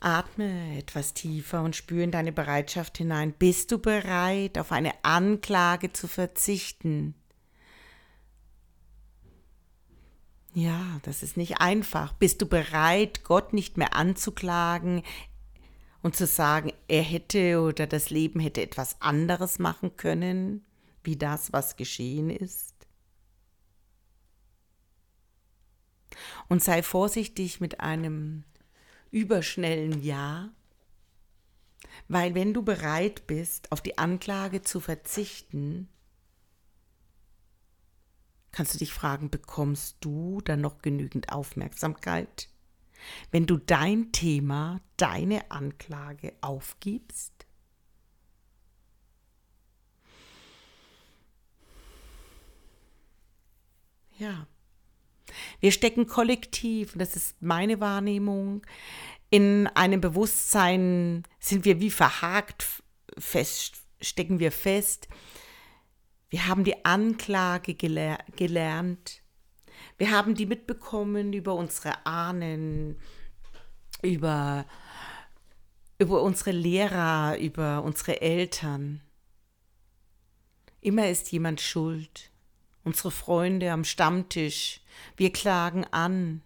Atme 0.00 0.78
etwas 0.78 1.12
tiefer 1.12 1.62
und 1.62 1.76
spüre 1.76 2.02
in 2.02 2.10
deine 2.10 2.32
Bereitschaft 2.32 2.98
hinein. 2.98 3.32
Bist 3.32 3.70
du 3.70 3.78
bereit, 3.78 4.58
auf 4.58 4.72
eine 4.72 4.92
Anklage 5.04 5.92
zu 5.92 6.08
verzichten? 6.08 7.14
Ja, 10.52 10.98
das 11.02 11.22
ist 11.22 11.36
nicht 11.36 11.60
einfach. 11.60 12.14
Bist 12.14 12.42
du 12.42 12.46
bereit, 12.46 13.24
Gott 13.24 13.52
nicht 13.52 13.76
mehr 13.76 13.94
anzuklagen 13.94 15.02
und 16.02 16.16
zu 16.16 16.26
sagen, 16.26 16.72
er 16.88 17.02
hätte 17.02 17.60
oder 17.60 17.86
das 17.86 18.10
Leben 18.10 18.40
hätte 18.40 18.62
etwas 18.62 19.00
anderes 19.00 19.58
machen 19.58 19.96
können, 19.96 20.64
wie 21.04 21.16
das, 21.16 21.52
was 21.52 21.76
geschehen 21.76 22.30
ist? 22.30 22.74
Und 26.48 26.62
sei 26.64 26.82
vorsichtig 26.82 27.60
mit 27.60 27.80
einem 27.80 28.44
überschnellen 29.10 30.02
Ja, 30.02 30.50
weil 32.08 32.34
wenn 32.34 32.52
du 32.52 32.62
bereit 32.62 33.26
bist, 33.26 33.72
auf 33.72 33.80
die 33.80 33.96
Anklage 33.98 34.60
zu 34.62 34.80
verzichten, 34.80 35.88
kannst 38.52 38.74
du 38.74 38.78
dich 38.78 38.92
fragen, 38.92 39.30
bekommst 39.30 39.96
du 40.00 40.40
dann 40.42 40.60
noch 40.60 40.82
genügend 40.82 41.32
Aufmerksamkeit, 41.32 42.48
wenn 43.30 43.46
du 43.46 43.58
dein 43.58 44.12
Thema, 44.12 44.80
deine 44.96 45.50
Anklage 45.50 46.34
aufgibst? 46.42 47.46
Ja. 54.18 54.46
Wir 55.60 55.72
stecken 55.72 56.06
kollektiv, 56.06 56.94
und 56.94 57.00
das 57.00 57.16
ist 57.16 57.40
meine 57.40 57.80
Wahrnehmung, 57.80 58.62
in 59.30 59.68
einem 59.68 60.00
Bewusstsein 60.00 61.22
sind 61.38 61.64
wir 61.64 61.80
wie 61.80 61.90
verhakt 61.90 62.82
fest, 63.18 63.82
stecken 64.00 64.40
wir 64.40 64.50
fest, 64.50 65.08
wir 66.30 66.46
haben 66.46 66.62
die 66.62 66.84
Anklage 66.84 67.74
geler 67.74 68.18
gelernt. 68.36 69.22
Wir 69.98 70.12
haben 70.12 70.34
die 70.34 70.46
mitbekommen 70.46 71.32
über 71.32 71.54
unsere 71.54 72.06
Ahnen, 72.06 72.96
über, 74.02 74.64
über 75.98 76.22
unsere 76.22 76.52
Lehrer, 76.52 77.36
über 77.38 77.82
unsere 77.82 78.20
Eltern. 78.20 79.02
Immer 80.80 81.10
ist 81.10 81.32
jemand 81.32 81.60
schuld. 81.60 82.30
Unsere 82.84 83.10
Freunde 83.10 83.70
am 83.72 83.84
Stammtisch. 83.84 84.80
Wir 85.16 85.32
klagen 85.32 85.84
an. 85.90 86.42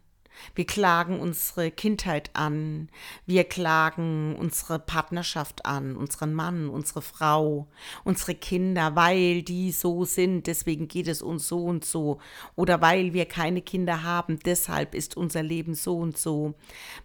Wir 0.54 0.66
klagen 0.66 1.20
unsere 1.20 1.70
Kindheit 1.70 2.30
an. 2.34 2.88
Wir 3.26 3.44
klagen 3.44 4.34
unsere 4.36 4.78
Partnerschaft 4.78 5.64
an, 5.64 5.96
unseren 5.96 6.34
Mann, 6.34 6.68
unsere 6.68 7.02
Frau, 7.02 7.68
unsere 8.04 8.34
Kinder, 8.34 8.96
weil 8.96 9.42
die 9.42 9.72
so 9.72 10.04
sind, 10.04 10.46
deswegen 10.46 10.88
geht 10.88 11.08
es 11.08 11.22
uns 11.22 11.48
so 11.48 11.64
und 11.64 11.84
so. 11.84 12.18
Oder 12.56 12.80
weil 12.80 13.12
wir 13.12 13.26
keine 13.26 13.62
Kinder 13.62 14.02
haben, 14.02 14.38
deshalb 14.40 14.94
ist 14.94 15.16
unser 15.16 15.42
Leben 15.42 15.74
so 15.74 15.98
und 15.98 16.18
so. 16.18 16.54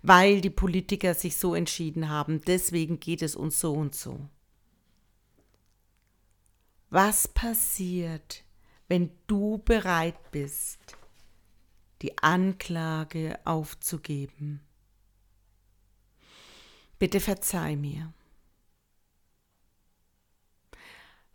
Weil 0.01 0.41
die 0.41 0.49
Politiker 0.49 1.13
sich 1.13 1.37
so 1.37 1.55
entschieden 1.55 2.09
haben, 2.09 2.41
deswegen 2.45 2.99
geht 2.99 3.21
es 3.21 3.35
uns 3.35 3.59
so 3.59 3.73
und 3.73 3.95
so. 3.95 4.19
Was 6.89 7.27
passiert, 7.27 8.43
wenn 8.89 9.11
du 9.27 9.59
bereit 9.59 10.31
bist, 10.31 10.79
die 12.01 12.17
Anklage 12.17 13.39
aufzugeben. 13.45 14.61
Bitte 16.97 17.19
verzeih 17.19 17.75
mir. 17.75 18.11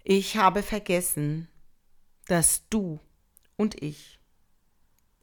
Ich 0.03 0.37
habe 0.37 0.63
vergessen, 0.63 1.49
dass 2.27 2.69
du 2.69 3.01
und 3.57 3.81
ich 3.83 4.19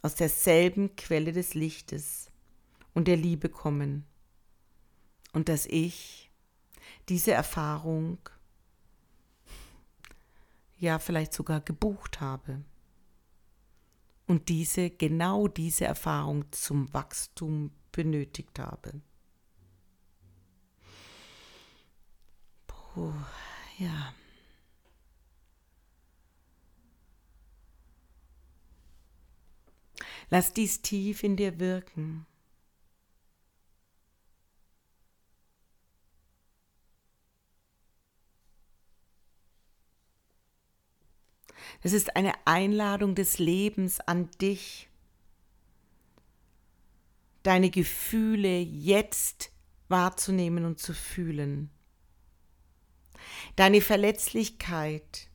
aus 0.01 0.15
derselben 0.15 0.95
Quelle 0.95 1.33
des 1.33 1.53
Lichtes 1.53 2.31
und 2.93 3.07
der 3.07 3.17
Liebe 3.17 3.49
kommen 3.49 4.05
und 5.33 5.49
dass 5.49 5.65
ich 5.65 6.31
diese 7.09 7.33
Erfahrung 7.33 8.17
ja 10.81 10.99
vielleicht 10.99 11.33
sogar 11.33 11.61
gebucht 11.61 12.19
habe 12.19 12.63
und 14.27 14.49
diese, 14.49 14.89
genau 14.89 15.47
diese 15.47 15.85
Erfahrung 15.85 16.51
zum 16.51 16.91
Wachstum 16.93 17.71
benötigt 17.91 18.57
habe. 18.59 19.01
Puh, 22.65 23.13
ja. 23.77 24.13
Lass 30.29 30.53
dies 30.53 30.81
tief 30.81 31.23
in 31.23 31.35
dir 31.35 31.59
wirken. 31.59 32.25
Es 41.81 41.93
ist 41.93 42.15
eine 42.15 42.33
Einladung 42.45 43.15
des 43.15 43.39
Lebens 43.39 43.99
an 44.01 44.29
dich, 44.39 44.89
deine 47.43 47.71
Gefühle 47.71 48.59
jetzt 48.59 49.51
wahrzunehmen 49.87 50.65
und 50.65 50.79
zu 50.79 50.93
fühlen. 50.93 51.71
Deine 53.55 53.81
Verletzlichkeit 53.81 55.29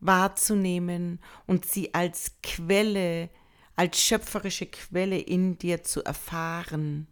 wahrzunehmen 0.00 1.20
und 1.46 1.64
sie 1.64 1.94
als 1.94 2.36
Quelle, 2.42 3.30
als 3.76 4.00
schöpferische 4.00 4.66
Quelle 4.66 5.18
in 5.18 5.58
dir 5.58 5.84
zu 5.84 6.02
erfahren. 6.04 7.06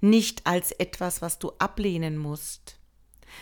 Nicht 0.00 0.46
als 0.46 0.72
etwas, 0.72 1.22
was 1.22 1.38
du 1.38 1.50
ablehnen 1.58 2.18
musst, 2.18 2.78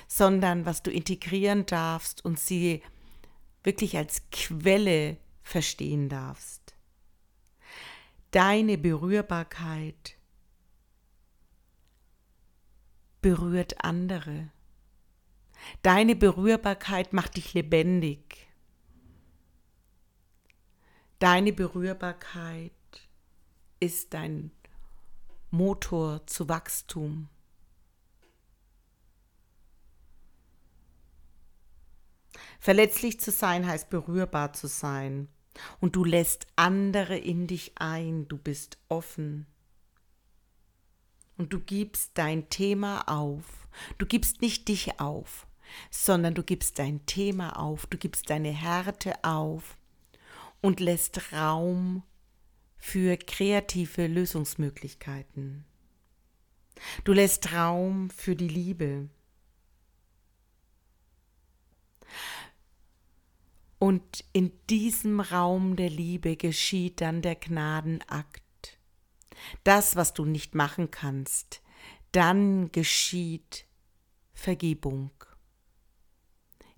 sondern 0.06 0.66
was 0.66 0.82
du 0.82 0.90
integrieren 0.90 1.66
darfst 1.66 2.24
und 2.24 2.38
sie 2.38 2.82
wirklich 3.62 3.96
als 3.96 4.22
Quelle 4.30 5.16
verstehen 5.42 6.08
darfst. 6.08 6.74
Deine 8.30 8.76
Berührbarkeit 8.76 10.16
berührt 13.22 13.84
andere. 13.84 14.50
Deine 15.82 16.14
Berührbarkeit 16.14 17.12
macht 17.12 17.36
dich 17.36 17.54
lebendig. 17.54 18.48
Deine 21.18 21.52
Berührbarkeit 21.52 22.72
ist 23.80 24.14
dein 24.14 24.52
Motor 25.50 26.26
zu 26.26 26.48
Wachstum. 26.48 27.28
Verletzlich 32.58 33.20
zu 33.20 33.30
sein 33.30 33.66
heißt 33.66 33.90
berührbar 33.90 34.52
zu 34.52 34.66
sein. 34.66 35.28
Und 35.80 35.96
du 35.96 36.04
lässt 36.04 36.46
andere 36.56 37.16
in 37.16 37.46
dich 37.46 37.72
ein, 37.76 38.28
du 38.28 38.38
bist 38.38 38.78
offen. 38.88 39.46
Und 41.36 41.52
du 41.52 41.60
gibst 41.60 42.12
dein 42.14 42.48
Thema 42.48 43.08
auf. 43.08 43.44
Du 43.98 44.06
gibst 44.06 44.40
nicht 44.40 44.68
dich 44.68 45.00
auf. 45.00 45.46
sondern 45.90 46.34
du 46.34 46.42
gibst 46.42 46.78
dein 46.78 47.04
Thema 47.06 47.58
auf, 47.58 47.86
du 47.86 47.98
gibst 47.98 48.30
deine 48.30 48.50
Härte 48.50 49.24
auf 49.24 49.76
und 50.60 50.80
lässt 50.80 51.32
Raum 51.32 52.02
für 52.76 53.16
kreative 53.16 54.06
Lösungsmöglichkeiten. 54.06 55.64
Du 57.04 57.12
lässt 57.12 57.52
Raum 57.52 58.10
für 58.10 58.36
die 58.36 58.48
Liebe. 58.48 59.08
Und 63.78 64.24
in 64.32 64.52
diesem 64.68 65.20
Raum 65.20 65.76
der 65.76 65.90
Liebe 65.90 66.36
geschieht 66.36 67.00
dann 67.00 67.22
der 67.22 67.36
Gnadenakt. 67.36 68.42
Das, 69.62 69.94
was 69.94 70.14
du 70.14 70.24
nicht 70.24 70.54
machen 70.54 70.90
kannst, 70.90 71.62
dann 72.12 72.72
geschieht 72.72 73.66
Vergebung. 74.32 75.10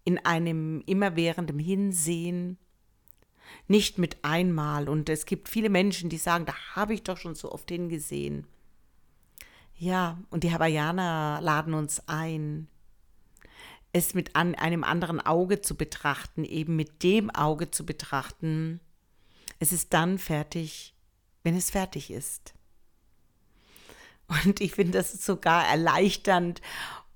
In 0.04 0.18
einem 0.18 0.82
immerwährenden 0.86 1.58
Hinsehen, 1.58 2.58
nicht 3.68 3.98
mit 3.98 4.24
einmal. 4.24 4.88
Und 4.88 5.08
es 5.08 5.26
gibt 5.26 5.48
viele 5.48 5.70
Menschen, 5.70 6.10
die 6.10 6.18
sagen, 6.18 6.46
da 6.46 6.54
habe 6.74 6.94
ich 6.94 7.02
doch 7.02 7.16
schon 7.16 7.34
so 7.34 7.52
oft 7.52 7.70
hingesehen. 7.70 8.46
Ja, 9.76 10.18
und 10.30 10.44
die 10.44 10.52
Hawaiianer 10.52 11.40
laden 11.40 11.74
uns 11.74 12.06
ein, 12.06 12.68
es 13.92 14.14
mit 14.14 14.36
an 14.36 14.54
einem 14.54 14.84
anderen 14.84 15.20
Auge 15.20 15.60
zu 15.60 15.74
betrachten, 15.74 16.44
eben 16.44 16.76
mit 16.76 17.02
dem 17.02 17.30
Auge 17.30 17.70
zu 17.70 17.84
betrachten. 17.84 18.80
Es 19.58 19.72
ist 19.72 19.92
dann 19.92 20.18
fertig, 20.18 20.94
wenn 21.42 21.56
es 21.56 21.70
fertig 21.70 22.10
ist. 22.10 22.54
Und 24.44 24.60
ich 24.60 24.72
finde 24.72 24.98
das 24.98 25.24
sogar 25.24 25.66
erleichternd 25.66 26.60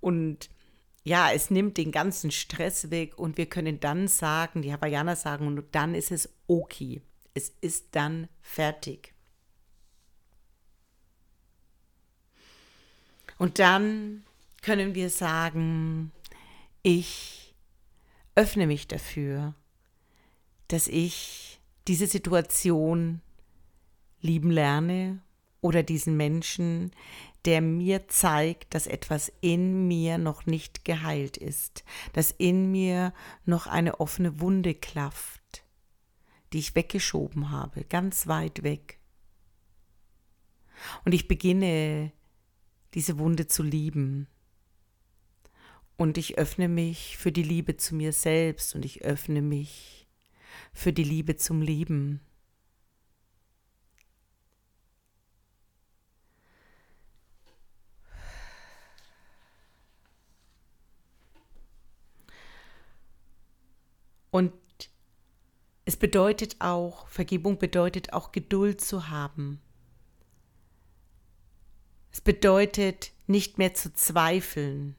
und 0.01 0.51
ja, 1.05 1.31
es 1.31 1.51
nimmt 1.51 1.77
den 1.77 1.93
ganzen 1.93 2.31
Stress 2.31 2.91
weg 2.91 3.19
und 3.19 3.37
wir 3.37 3.47
können 3.47 3.79
dann 3.79 4.09
sagen, 4.09 4.63
die 4.63 4.73
Hawaiianer 4.73 5.17
sagen, 5.17 5.47
und 5.47 5.75
dann 5.75 5.95
ist 5.95 6.11
es 6.11 6.31
okay. 6.49 7.03
Es 7.35 7.53
ist 7.61 7.89
dann 7.93 8.29
fertig. 8.41 9.13
Und 13.39 13.59
dann 13.59 14.25
können 14.63 14.95
wir 14.95 15.11
sagen, 15.11 16.11
ich 16.85 17.57
öffne 18.37 18.67
mich 18.67 18.87
dafür, 18.87 19.55
dass 20.69 20.87
ich 20.87 21.61
diese 21.89 22.07
Situation 22.07 23.21
lieben 24.21 24.51
lerne 24.51 25.23
oder 25.61 25.83
diesen 25.83 26.17
Menschen, 26.17 26.93
der 27.47 27.63
mir 27.63 28.09
zeigt, 28.09 28.75
dass 28.75 28.87
etwas 28.87 29.33
in 29.41 29.89
mir 29.89 30.19
noch 30.19 30.47
nicht 30.47 30.85
geheilt 30.85 31.37
ist, 31.37 31.85
dass 32.13 32.31
in 32.31 32.71
mir 32.71 33.15
noch 33.47 33.67
eine 33.67 33.99
offene 34.01 34.41
Wunde 34.41 34.75
klafft, 34.75 35.65
die 36.53 36.59
ich 36.59 36.75
weggeschoben 36.75 37.51
habe, 37.51 37.85
ganz 37.85 38.27
weit 38.27 38.63
weg. 38.63 38.99
Und 41.05 41.13
ich 41.13 41.29
beginne 41.29 42.13
diese 42.93 43.19
Wunde 43.19 43.47
zu 43.47 43.63
lieben. 43.63 44.29
Und 45.97 46.19
ich 46.19 46.39
öffne 46.39 46.69
mich 46.69 47.17
für 47.17 47.31
die 47.31 47.43
Liebe 47.43 47.77
zu 47.77 47.95
mir 47.95 48.13
selbst 48.13 48.75
und 48.75 48.85
ich 48.85 49.03
öffne 49.03 49.43
mich 49.43 50.09
für 50.73 50.93
die 50.93 51.05
Liebe 51.05 51.37
zum 51.37 51.63
Leben. 51.63 52.21
Und 64.35 64.53
es 65.85 65.97
bedeutet 65.97 66.57
auch, 66.59 67.07
Vergebung 67.07 67.59
bedeutet 67.59 68.13
auch 68.13 68.33
Geduld 68.33 68.81
zu 68.81 69.09
haben. 69.09 69.61
Es 72.11 72.21
bedeutet 72.21 73.13
nicht 73.29 73.59
mehr 73.59 73.75
zu 73.75 73.93
zweifeln. 73.93 74.97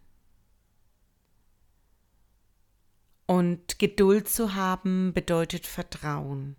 Und 3.28 3.80
Geduld 3.80 4.30
zu 4.30 4.54
haben 4.54 5.14
bedeutet 5.14 5.66
Vertrauen. 5.66 6.56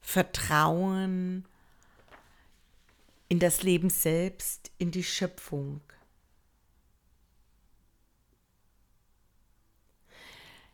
Vertrauen 0.00 1.46
in 3.28 3.38
das 3.38 3.62
Leben 3.62 3.90
selbst, 3.90 4.72
in 4.78 4.90
die 4.90 5.04
Schöpfung. 5.04 5.80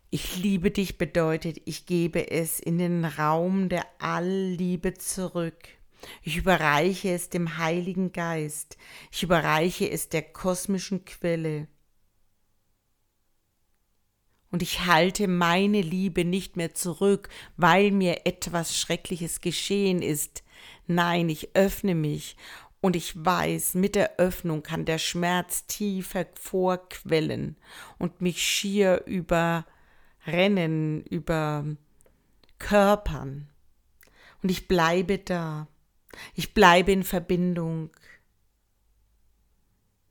Ich 0.09 0.39
liebe 0.39 0.71
dich 0.71 0.97
bedeutet, 0.97 1.61
ich 1.67 1.85
gebe 1.85 2.31
es 2.31 2.59
in 2.59 2.79
den 2.79 3.05
Raum 3.05 3.69
der 3.69 3.85
Allliebe 3.99 4.95
zurück. 4.95 5.69
Ich 6.23 6.37
überreiche 6.37 7.11
es 7.11 7.29
dem 7.29 7.59
Heiligen 7.59 8.13
Geist. 8.13 8.79
Ich 9.13 9.23
überreiche 9.23 9.91
es 9.91 10.09
der 10.09 10.23
kosmischen 10.23 11.05
Quelle. 11.05 11.69
Und 14.51 14.63
ich 14.63 14.87
halte 14.87 15.29
meine 15.29 15.81
Liebe 15.81 16.25
nicht 16.25 16.57
mehr 16.57 16.75
zurück, 16.75 17.29
weil 17.57 17.91
mir 17.91 18.27
etwas 18.27 18.79
Schreckliches 18.79 19.41
geschehen 19.41 20.03
ist. 20.03 20.45
Nein, 20.87 21.29
ich 21.29 21.55
öffne 21.55 21.95
mich 21.95 22.37
und 22.81 22.95
ich 22.95 23.25
weiß, 23.25 23.75
mit 23.75 23.95
der 23.97 24.19
Öffnung 24.19 24.63
kann 24.63 24.85
der 24.85 24.99
Schmerz 24.99 25.67
tiefer 25.67 26.27
vorquellen 26.35 27.57
und 27.99 28.21
mich 28.21 28.41
schier 28.41 29.03
überrennen, 29.07 31.03
über 31.05 31.65
Körpern. 32.59 33.49
Und 34.43 34.51
ich 34.51 34.69
bleibe 34.69 35.19
da. 35.19 35.67
Ich 36.35 36.55
bleibe 36.55 36.93
in 36.93 37.03
Verbindung 37.03 37.91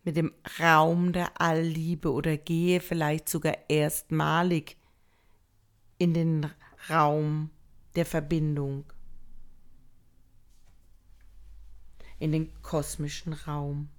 mit 0.05 0.15
dem 0.15 0.33
Raum 0.59 1.13
der 1.13 1.41
Allliebe 1.41 2.13
oder 2.13 2.37
gehe 2.37 2.79
vielleicht 2.79 3.27
sogar 3.27 3.57
erstmalig 3.67 4.77
in 5.97 6.13
den 6.13 6.51
Raum 6.89 7.49
der 7.95 8.05
Verbindung, 8.05 8.85
in 12.19 12.31
den 12.31 12.53
kosmischen 12.61 13.33
Raum. 13.33 13.89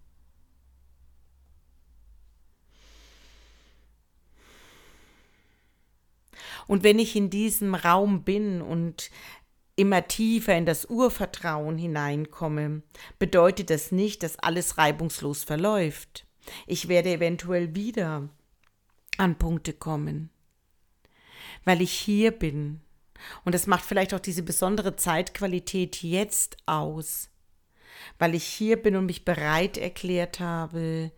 Und 6.69 6.85
wenn 6.85 6.99
ich 7.01 7.17
in 7.17 7.31
diesem 7.31 7.75
Raum 7.75 8.23
bin 8.23 8.63
und 8.63 9.11
immer 9.77 10.09
tiefer 10.09 10.57
in 10.57 10.67
das 10.67 10.87
Urvertrauen 10.87 11.79
hineinkomme, 11.79 12.83
bedeutet 13.19 13.71
das 13.71 13.93
nicht, 13.93 14.23
dass 14.23 14.39
alles 14.39 14.79
reibungslos 14.79 15.45
verläuft. 15.45 16.27
Ich 16.67 16.89
werde 16.89 17.13
eventuell 17.13 17.75
wieder 17.75 18.29
an 19.19 19.37
Punkte 19.37 19.73
kommen, 19.73 20.31
weil 21.65 21.83
ich 21.83 21.93
hier 21.93 22.31
bin. 22.31 22.81
Und 23.45 23.55
das 23.55 23.67
macht 23.67 23.85
vielleicht 23.85 24.15
auch 24.15 24.21
diese 24.21 24.43
besondere 24.43 24.97
Zeitqualität 24.97 26.03
jetzt 26.03 26.57
aus, 26.67 27.31
weil 28.19 28.35
ich 28.35 28.45
hier 28.45 28.77
bin 28.81 28.97
und 28.97 29.07
mich 29.07 29.25
bereit 29.25 29.79
erklärt 29.79 30.41
habe, 30.41 31.13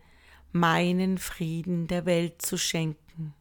meinen 0.51 1.17
Frieden 1.17 1.87
der 1.87 2.05
Welt 2.05 2.41
zu 2.41 2.57
schenken. 2.57 3.33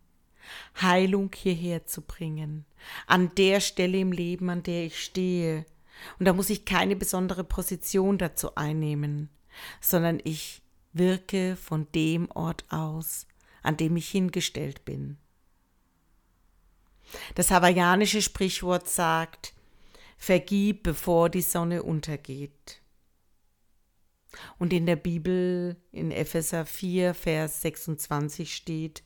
Heilung 0.80 1.30
hierher 1.34 1.86
zu 1.86 2.02
bringen, 2.02 2.64
an 3.06 3.34
der 3.36 3.60
Stelle 3.60 3.98
im 3.98 4.12
Leben, 4.12 4.50
an 4.50 4.62
der 4.62 4.84
ich 4.86 5.02
stehe. 5.02 5.64
Und 6.18 6.26
da 6.26 6.32
muss 6.32 6.50
ich 6.50 6.64
keine 6.64 6.96
besondere 6.96 7.44
Position 7.44 8.18
dazu 8.18 8.54
einnehmen, 8.54 9.30
sondern 9.80 10.20
ich 10.24 10.62
wirke 10.92 11.56
von 11.56 11.86
dem 11.94 12.30
Ort 12.30 12.64
aus, 12.70 13.26
an 13.62 13.76
dem 13.76 13.96
ich 13.96 14.08
hingestellt 14.08 14.84
bin. 14.84 15.18
Das 17.34 17.50
hawaiianische 17.50 18.22
Sprichwort 18.22 18.88
sagt, 18.88 19.54
vergib, 20.18 20.82
bevor 20.82 21.30
die 21.30 21.42
Sonne 21.42 21.82
untergeht. 21.82 22.82
Und 24.58 24.72
in 24.72 24.86
der 24.86 24.96
Bibel 24.96 25.76
in 25.90 26.10
Epheser 26.10 26.66
4, 26.66 27.14
Vers 27.14 27.62
26 27.62 28.54
steht, 28.54 29.02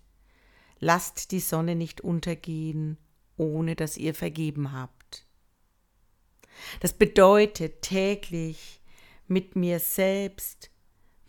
lasst 0.80 1.30
die 1.30 1.40
Sonne 1.40 1.76
nicht 1.76 2.00
untergehen, 2.00 2.98
ohne 3.36 3.76
dass 3.76 3.96
ihr 3.96 4.14
vergeben 4.14 4.72
habt. 4.72 5.26
Das 6.80 6.92
bedeutet 6.92 7.82
täglich 7.82 8.80
mit 9.26 9.56
mir 9.56 9.78
selbst 9.80 10.70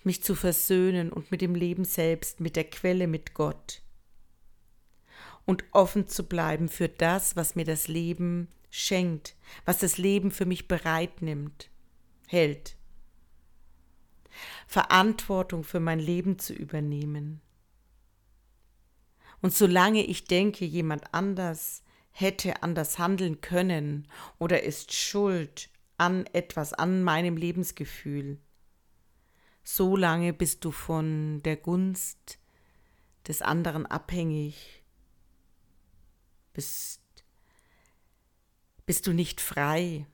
mich 0.04 0.24
zu 0.24 0.36
versöhnen 0.36 1.12
und 1.12 1.32
mit 1.32 1.42
dem 1.42 1.56
Leben 1.56 1.86
selbst, 1.86 2.39
mit 2.39 2.56
der 2.56 2.66
Quelle, 2.66 3.08
mit 3.08 3.34
Gott. 3.34 3.82
Und 5.46 5.63
offen 5.72 6.08
zu 6.08 6.28
bleiben 6.28 6.70
für 6.70 6.89
das, 6.89 7.36
was 7.36 7.56
mir 7.56 7.66
das 7.66 7.88
Leben 7.88 8.48
schenkt, 8.70 9.36
was 9.66 9.80
das 9.80 9.98
Leben 9.98 10.32
für 10.32 10.46
mich 10.46 10.68
bereit 10.68 11.22
nimmt, 11.22 11.70
hält. 12.28 12.76
Verantwortung 14.68 15.63
für 15.63 15.80
mein 15.80 16.00
Leben 16.00 16.39
zu 16.39 16.54
übernehmen 16.54 17.42
Und 19.42 19.54
solange 19.54 20.04
ich 20.04 20.26
denke, 20.26 20.66
jemand 20.66 21.13
anders 21.13 21.84
hätte 22.13 22.63
anders 22.63 22.99
handeln 22.99 23.41
können 23.41 24.08
oder 24.39 24.63
ist 24.63 24.93
schuld 24.93 25.69
an 25.97 26.26
etwas, 26.28 26.73
an 26.73 27.04
meinem 27.04 27.38
Lebensgefühl, 27.38 28.39
so 29.63 29.95
lange 29.95 30.34
bist 30.34 30.63
du 30.65 30.71
von 30.71 31.41
der 31.43 31.58
Gunst 31.58 32.39
des 33.28 33.41
anderen 33.41 33.86
abhängig, 33.86 34.84
bist, 36.54 37.02
bist 38.86 39.08
du 39.08 39.13
nicht 39.13 39.41
frei. 39.41 40.06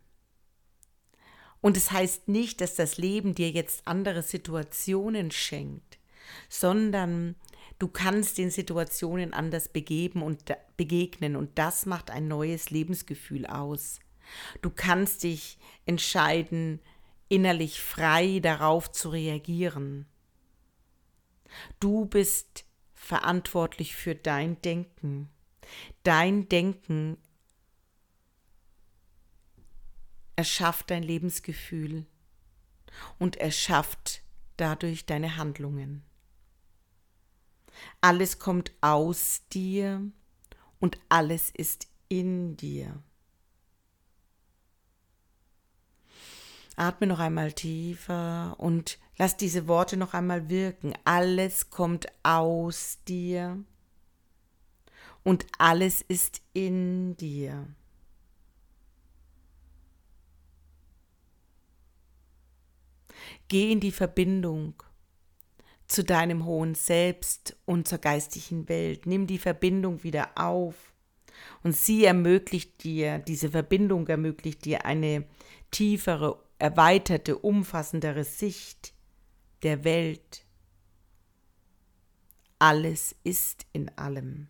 Und 1.62 1.75
es 1.75 1.91
heißt 1.91 2.29
nicht, 2.29 2.62
dass 2.62 2.75
das 2.75 2.97
Leben 2.97 3.35
dir 3.35 3.49
jetzt 3.49 3.85
andere 3.85 4.23
Situationen 4.23 5.31
schenkt, 5.31 5.99
sondern 6.47 7.35
du 7.80 7.88
kannst 7.88 8.38
den 8.38 8.52
Situationen 8.52 9.34
anders 9.34 9.70
begeben 9.70 10.22
und 10.22 10.54
begegnen 10.78 11.36
und 11.36 11.58
das 11.58 11.86
macht 11.86 12.12
ein 12.12 12.28
neues 12.28 12.70
Lebensgefühl 12.70 13.46
aus. 13.46 14.00
Du 14.62 14.70
kannst 14.70 15.24
dich 15.24 15.58
entscheiden, 15.86 16.82
innerlich 17.30 17.82
frei 17.82 18.39
darauf 18.39 18.92
zu 18.92 19.10
reagieren. 19.10 20.06
Du 21.80 22.06
bist 22.06 22.65
verantwortlich 22.94 23.96
für 23.96 24.13
dein 24.13 24.62
Denken. 24.62 25.30
Dein 26.04 26.50
Denken 26.50 27.18
erschafft 30.36 30.92
dein 30.92 31.04
Lebensgefühl 31.04 32.06
und 33.18 33.38
erschafft 33.38 34.22
dadurch 34.58 35.06
deine 35.06 35.38
Handlungen. 35.38 36.09
Alles 38.02 38.39
kommt 38.39 38.72
aus 38.82 39.42
dir 39.52 40.02
und 40.80 40.98
alles 41.10 41.50
ist 41.52 41.88
in 42.08 42.58
dir. 42.58 43.02
Atme 46.76 47.08
noch 47.08 47.20
einmal 47.20 47.52
tiefer 47.52 48.56
und 48.58 49.00
lass 49.18 49.36
diese 49.36 49.68
Worte 49.68 49.98
noch 49.98 50.13
einmal 50.13 50.48
wirken. 50.50 50.94
Alles 51.04 51.70
kommt 51.70 52.08
aus 52.24 53.00
dir 53.06 53.62
und 55.24 55.46
alles 55.58 56.02
ist 56.02 56.42
in 56.54 57.18
dir. 57.18 57.68
Geh 63.50 63.72
in 63.72 63.82
die 63.82 63.92
Verbindung 63.92 64.82
zu 65.89 66.04
deinem 66.04 66.45
hohen 66.45 66.75
Selbst 66.75 67.58
und 67.65 67.88
zur 67.88 67.97
geistigen 67.97 68.69
Welt. 68.69 69.06
Nimm 69.06 69.28
die 69.28 69.39
Verbindung 69.39 70.04
wieder 70.04 70.30
auf. 70.36 70.93
Und 71.63 71.75
sie 71.75 72.06
ermöglicht 72.06 72.84
dir, 72.84 73.19
diese 73.19 73.49
Verbindung 73.49 74.08
ermöglicht 74.08 74.65
dir 74.65 74.86
eine 74.86 75.25
tiefere 75.71 76.41
erweiterte, 76.60 77.38
umfassendere 77.38 78.23
Sicht 78.23 78.93
der 79.63 79.84
Welt. 79.84 80.45
Alles 82.60 83.15
ist 83.23 83.65
in 83.73 83.89
allem. 83.97 84.47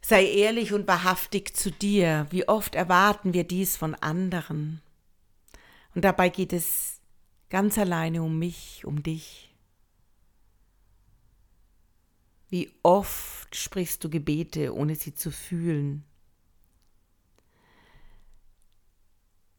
Sei 0.00 0.24
ehrlich 0.24 0.72
und 0.72 0.88
wahrhaftig 0.88 1.54
zu 1.54 1.70
dir. 1.70 2.26
Wie 2.30 2.48
oft 2.48 2.74
erwarten 2.74 3.34
wir 3.34 3.44
dies 3.44 3.76
von 3.76 3.94
anderen? 3.94 4.80
Und 5.94 6.04
dabei 6.04 6.28
geht 6.28 6.52
es 6.52 7.00
ganz 7.48 7.78
alleine 7.78 8.22
um 8.22 8.38
mich, 8.38 8.84
um 8.84 9.02
dich. 9.02 9.54
Wie 12.48 12.70
oft 12.82 13.54
sprichst 13.54 14.02
du 14.04 14.10
Gebete, 14.10 14.74
ohne 14.74 14.94
sie 14.94 15.14
zu 15.14 15.30
fühlen? 15.30 16.04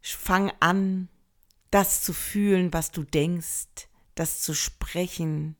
Fang 0.01 0.51
an, 0.59 1.07
das 1.69 2.01
zu 2.01 2.13
fühlen, 2.13 2.73
was 2.73 2.91
du 2.91 3.03
denkst, 3.03 3.87
das 4.15 4.41
zu 4.41 4.55
sprechen, 4.55 5.55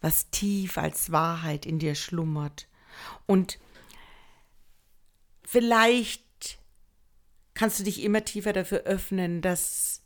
was 0.00 0.30
tief 0.30 0.76
als 0.76 1.10
Wahrheit 1.10 1.64
in 1.64 1.78
dir 1.78 1.94
schlummert. 1.94 2.68
Und 3.26 3.58
vielleicht 5.42 6.25
kannst 7.56 7.80
du 7.80 7.84
dich 7.84 8.04
immer 8.04 8.24
tiefer 8.24 8.52
dafür 8.52 8.84
öffnen, 8.84 9.42
dass 9.42 10.02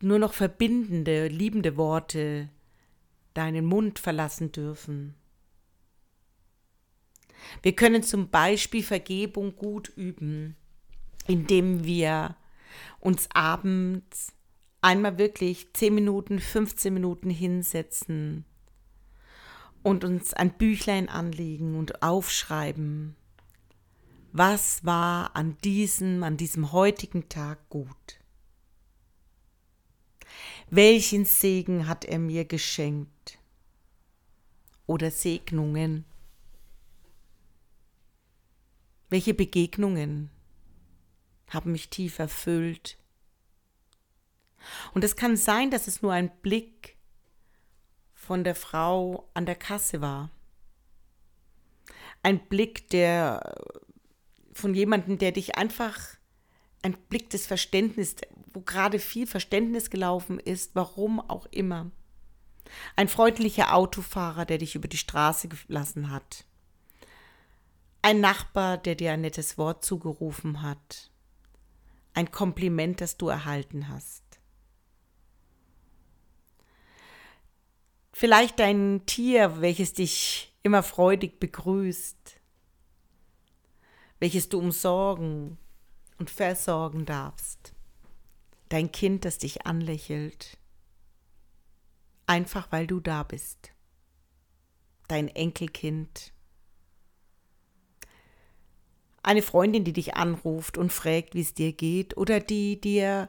nur 0.00 0.18
noch 0.18 0.32
verbindende, 0.32 1.28
liebende 1.28 1.76
Worte 1.76 2.48
deinen 3.34 3.66
Mund 3.66 3.98
verlassen 3.98 4.50
dürfen. 4.50 5.14
Wir 7.60 7.76
können 7.76 8.02
zum 8.02 8.30
Beispiel 8.30 8.82
Vergebung 8.82 9.54
gut 9.56 9.92
üben 9.94 10.56
indem 11.26 11.84
wir 11.84 12.36
uns 13.00 13.28
abends 13.32 14.32
einmal 14.80 15.18
wirklich 15.18 15.72
10 15.72 15.94
Minuten, 15.94 16.38
15 16.38 16.92
Minuten 16.92 17.30
hinsetzen 17.30 18.44
und 19.82 20.04
uns 20.04 20.34
ein 20.34 20.52
Büchlein 20.56 21.08
anlegen 21.08 21.76
und 21.76 22.02
aufschreiben, 22.02 23.16
was 24.32 24.84
war 24.84 25.36
an 25.36 25.56
diesem, 25.58 26.22
an 26.22 26.36
diesem 26.36 26.72
heutigen 26.72 27.28
Tag 27.28 27.68
gut? 27.68 28.20
Welchen 30.70 31.24
Segen 31.24 31.86
hat 31.86 32.04
er 32.04 32.18
mir 32.18 32.44
geschenkt? 32.44 33.38
Oder 34.86 35.10
Segnungen? 35.10 36.04
Welche 39.10 39.34
Begegnungen? 39.34 40.30
haben 41.52 41.72
mich 41.72 41.90
tief 41.90 42.18
erfüllt. 42.18 42.98
Und 44.94 45.04
es 45.04 45.16
kann 45.16 45.36
sein, 45.36 45.70
dass 45.70 45.88
es 45.88 46.02
nur 46.02 46.12
ein 46.12 46.30
Blick 46.40 46.96
von 48.14 48.44
der 48.44 48.54
Frau 48.54 49.28
an 49.34 49.46
der 49.46 49.56
Kasse 49.56 50.00
war. 50.00 50.30
Ein 52.22 52.46
Blick, 52.48 52.88
der 52.88 53.54
von 54.52 54.74
jemandem, 54.74 55.18
der 55.18 55.32
dich 55.32 55.56
einfach, 55.56 55.98
ein 56.82 56.96
Blick 57.08 57.30
des 57.30 57.46
Verständnisses, 57.46 58.16
wo 58.52 58.60
gerade 58.60 58.98
viel 58.98 59.26
Verständnis 59.26 59.88
gelaufen 59.88 60.40
ist, 60.40 60.74
warum 60.74 61.20
auch 61.20 61.46
immer. 61.46 61.90
Ein 62.96 63.08
freundlicher 63.08 63.74
Autofahrer, 63.74 64.44
der 64.44 64.58
dich 64.58 64.74
über 64.74 64.88
die 64.88 64.96
Straße 64.96 65.48
gelassen 65.48 66.10
hat. 66.10 66.44
Ein 68.02 68.20
Nachbar, 68.20 68.78
der 68.78 68.96
dir 68.96 69.12
ein 69.12 69.20
nettes 69.20 69.58
Wort 69.58 69.84
zugerufen 69.84 70.62
hat 70.62 71.12
ein 72.14 72.30
Kompliment, 72.30 73.00
das 73.00 73.16
du 73.16 73.28
erhalten 73.28 73.88
hast. 73.88 74.22
Vielleicht 78.12 78.58
dein 78.58 79.02
Tier, 79.06 79.60
welches 79.60 79.94
dich 79.94 80.52
immer 80.62 80.82
freudig 80.82 81.40
begrüßt, 81.40 82.21
welches 84.22 84.48
du 84.48 84.60
umsorgen 84.60 85.58
und 86.18 86.30
versorgen 86.30 87.06
darfst. 87.06 87.74
Dein 88.68 88.92
Kind, 88.92 89.24
das 89.24 89.38
dich 89.38 89.66
anlächelt, 89.66 90.58
einfach 92.26 92.70
weil 92.70 92.86
du 92.86 93.00
da 93.00 93.24
bist. 93.24 93.72
Dein 95.08 95.26
Enkelkind, 95.26 96.32
eine 99.24 99.42
Freundin, 99.42 99.82
die 99.82 99.92
dich 99.92 100.14
anruft 100.14 100.78
und 100.78 100.92
fragt, 100.92 101.34
wie 101.34 101.40
es 101.40 101.54
dir 101.54 101.72
geht, 101.72 102.16
oder 102.16 102.38
die 102.38 102.80
dir 102.80 103.28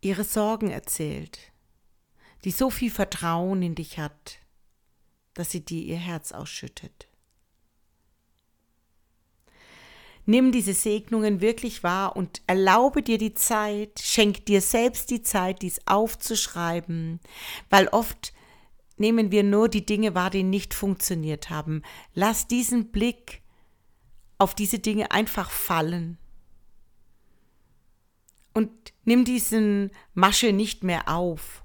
ihre 0.00 0.24
Sorgen 0.24 0.70
erzählt, 0.70 1.52
die 2.46 2.50
so 2.50 2.70
viel 2.70 2.90
Vertrauen 2.90 3.60
in 3.60 3.74
dich 3.74 3.98
hat, 3.98 4.38
dass 5.34 5.50
sie 5.50 5.62
dir 5.62 5.82
ihr 5.82 5.98
Herz 5.98 6.32
ausschüttet. 6.32 7.07
Nimm 10.30 10.52
diese 10.52 10.74
Segnungen 10.74 11.40
wirklich 11.40 11.82
wahr 11.82 12.14
und 12.14 12.42
erlaube 12.46 13.02
dir 13.02 13.16
die 13.16 13.32
Zeit, 13.32 13.98
schenk 13.98 14.44
dir 14.44 14.60
selbst 14.60 15.10
die 15.10 15.22
Zeit, 15.22 15.62
dies 15.62 15.80
aufzuschreiben, 15.86 17.18
weil 17.70 17.88
oft 17.88 18.34
nehmen 18.98 19.30
wir 19.32 19.42
nur 19.42 19.70
die 19.70 19.86
Dinge 19.86 20.14
wahr, 20.14 20.28
die 20.28 20.42
nicht 20.42 20.74
funktioniert 20.74 21.48
haben. 21.48 21.82
Lass 22.12 22.46
diesen 22.46 22.90
Blick 22.90 23.40
auf 24.36 24.54
diese 24.54 24.80
Dinge 24.80 25.12
einfach 25.12 25.50
fallen. 25.50 26.18
Und 28.52 28.70
nimm 29.04 29.24
diesen 29.24 29.92
Masche 30.12 30.52
nicht 30.52 30.84
mehr 30.84 31.08
auf, 31.08 31.64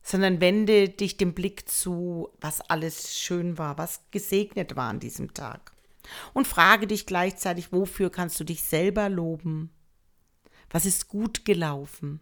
sondern 0.00 0.40
wende 0.40 0.90
dich 0.90 1.16
dem 1.16 1.34
Blick 1.34 1.68
zu, 1.68 2.28
was 2.40 2.60
alles 2.60 3.18
schön 3.18 3.58
war, 3.58 3.78
was 3.78 4.02
gesegnet 4.12 4.76
war 4.76 4.90
an 4.90 5.00
diesem 5.00 5.34
Tag. 5.34 5.72
Und 6.32 6.46
frage 6.46 6.86
dich 6.86 7.06
gleichzeitig, 7.06 7.72
wofür 7.72 8.10
kannst 8.10 8.38
du 8.40 8.44
dich 8.44 8.62
selber 8.62 9.08
loben? 9.08 9.70
Was 10.70 10.86
ist 10.86 11.08
gut 11.08 11.44
gelaufen? 11.44 12.20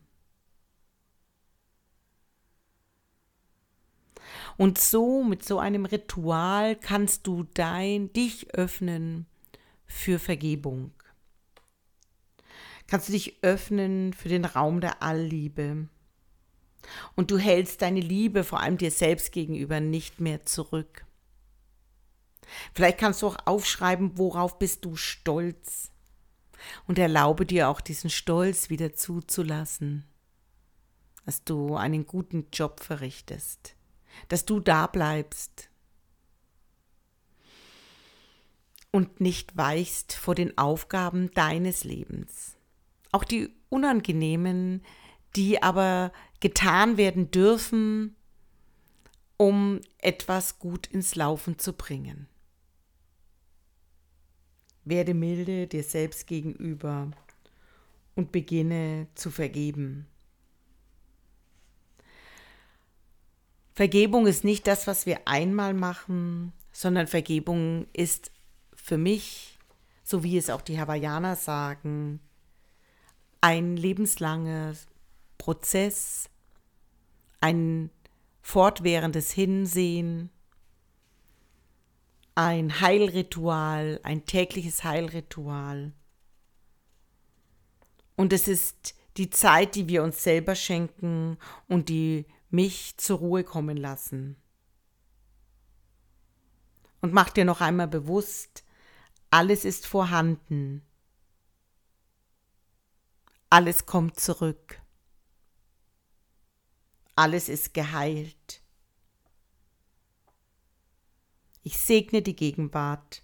Und 4.56 4.78
so, 4.78 5.22
mit 5.22 5.44
so 5.44 5.58
einem 5.58 5.84
Ritual 5.84 6.76
kannst 6.76 7.26
du 7.26 7.44
dein, 7.54 8.12
dich 8.12 8.54
öffnen 8.54 9.26
für 9.86 10.18
Vergebung. 10.18 10.92
Kannst 12.86 13.08
du 13.08 13.12
dich 13.12 13.42
öffnen 13.42 14.12
für 14.12 14.28
den 14.28 14.44
Raum 14.44 14.80
der 14.80 15.02
Allliebe. 15.02 15.88
Und 17.14 17.30
du 17.30 17.38
hältst 17.38 17.82
deine 17.82 18.00
Liebe 18.00 18.44
vor 18.44 18.60
allem 18.60 18.78
dir 18.78 18.90
selbst 18.90 19.32
gegenüber 19.32 19.80
nicht 19.80 20.20
mehr 20.20 20.44
zurück. 20.46 21.04
Vielleicht 22.74 22.98
kannst 22.98 23.22
du 23.22 23.28
auch 23.28 23.36
aufschreiben, 23.44 24.18
worauf 24.18 24.58
bist 24.58 24.84
du 24.84 24.96
stolz. 24.96 25.90
Und 26.86 26.98
erlaube 26.98 27.46
dir 27.46 27.68
auch 27.68 27.80
diesen 27.80 28.10
Stolz 28.10 28.68
wieder 28.68 28.92
zuzulassen, 28.92 30.04
dass 31.24 31.44
du 31.44 31.76
einen 31.76 32.06
guten 32.06 32.48
Job 32.52 32.80
verrichtest, 32.80 33.76
dass 34.28 34.44
du 34.44 34.58
da 34.58 34.88
bleibst 34.88 35.70
und 38.90 39.20
nicht 39.20 39.56
weichst 39.56 40.14
vor 40.14 40.34
den 40.34 40.56
Aufgaben 40.58 41.30
deines 41.32 41.84
Lebens. 41.84 42.56
Auch 43.12 43.24
die 43.24 43.54
unangenehmen, 43.68 44.82
die 45.36 45.62
aber 45.62 46.12
getan 46.40 46.96
werden 46.96 47.30
dürfen, 47.30 48.16
um 49.36 49.80
etwas 49.98 50.58
gut 50.58 50.86
ins 50.88 51.14
Laufen 51.14 51.58
zu 51.58 51.72
bringen. 51.72 52.28
Werde 54.88 55.14
milde 55.14 55.66
dir 55.66 55.82
selbst 55.82 56.26
gegenüber 56.26 57.10
und 58.14 58.32
beginne 58.32 59.06
zu 59.14 59.30
vergeben. 59.30 60.06
Vergebung 63.74 64.26
ist 64.26 64.42
nicht 64.42 64.66
das, 64.66 64.86
was 64.86 65.06
wir 65.06 65.20
einmal 65.26 65.72
machen, 65.72 66.52
sondern 66.72 67.06
Vergebung 67.06 67.86
ist 67.92 68.32
für 68.74 68.98
mich, 68.98 69.58
so 70.02 70.24
wie 70.24 70.36
es 70.36 70.50
auch 70.50 70.62
die 70.62 70.80
Hawaiianer 70.80 71.36
sagen, 71.36 72.18
ein 73.40 73.76
lebenslanger 73.76 74.74
Prozess, 75.36 76.28
ein 77.40 77.90
fortwährendes 78.42 79.30
Hinsehen, 79.30 80.30
ein 82.38 82.80
Heilritual, 82.80 83.98
ein 84.04 84.24
tägliches 84.24 84.84
Heilritual. 84.84 85.92
Und 88.14 88.32
es 88.32 88.46
ist 88.46 88.94
die 89.16 89.28
Zeit, 89.28 89.74
die 89.74 89.88
wir 89.88 90.04
uns 90.04 90.22
selber 90.22 90.54
schenken 90.54 91.36
und 91.66 91.88
die 91.88 92.26
mich 92.48 92.96
zur 92.96 93.18
Ruhe 93.18 93.42
kommen 93.42 93.76
lassen. 93.76 94.36
Und 97.00 97.12
mach 97.12 97.30
dir 97.30 97.44
noch 97.44 97.60
einmal 97.60 97.88
bewusst, 97.88 98.64
alles 99.30 99.64
ist 99.64 99.84
vorhanden. 99.84 100.86
Alles 103.50 103.84
kommt 103.84 104.20
zurück. 104.20 104.80
Alles 107.16 107.48
ist 107.48 107.74
geheilt. 107.74 108.62
Ich 111.68 111.76
segne 111.76 112.22
die 112.22 112.34
Gegenwart. 112.34 113.22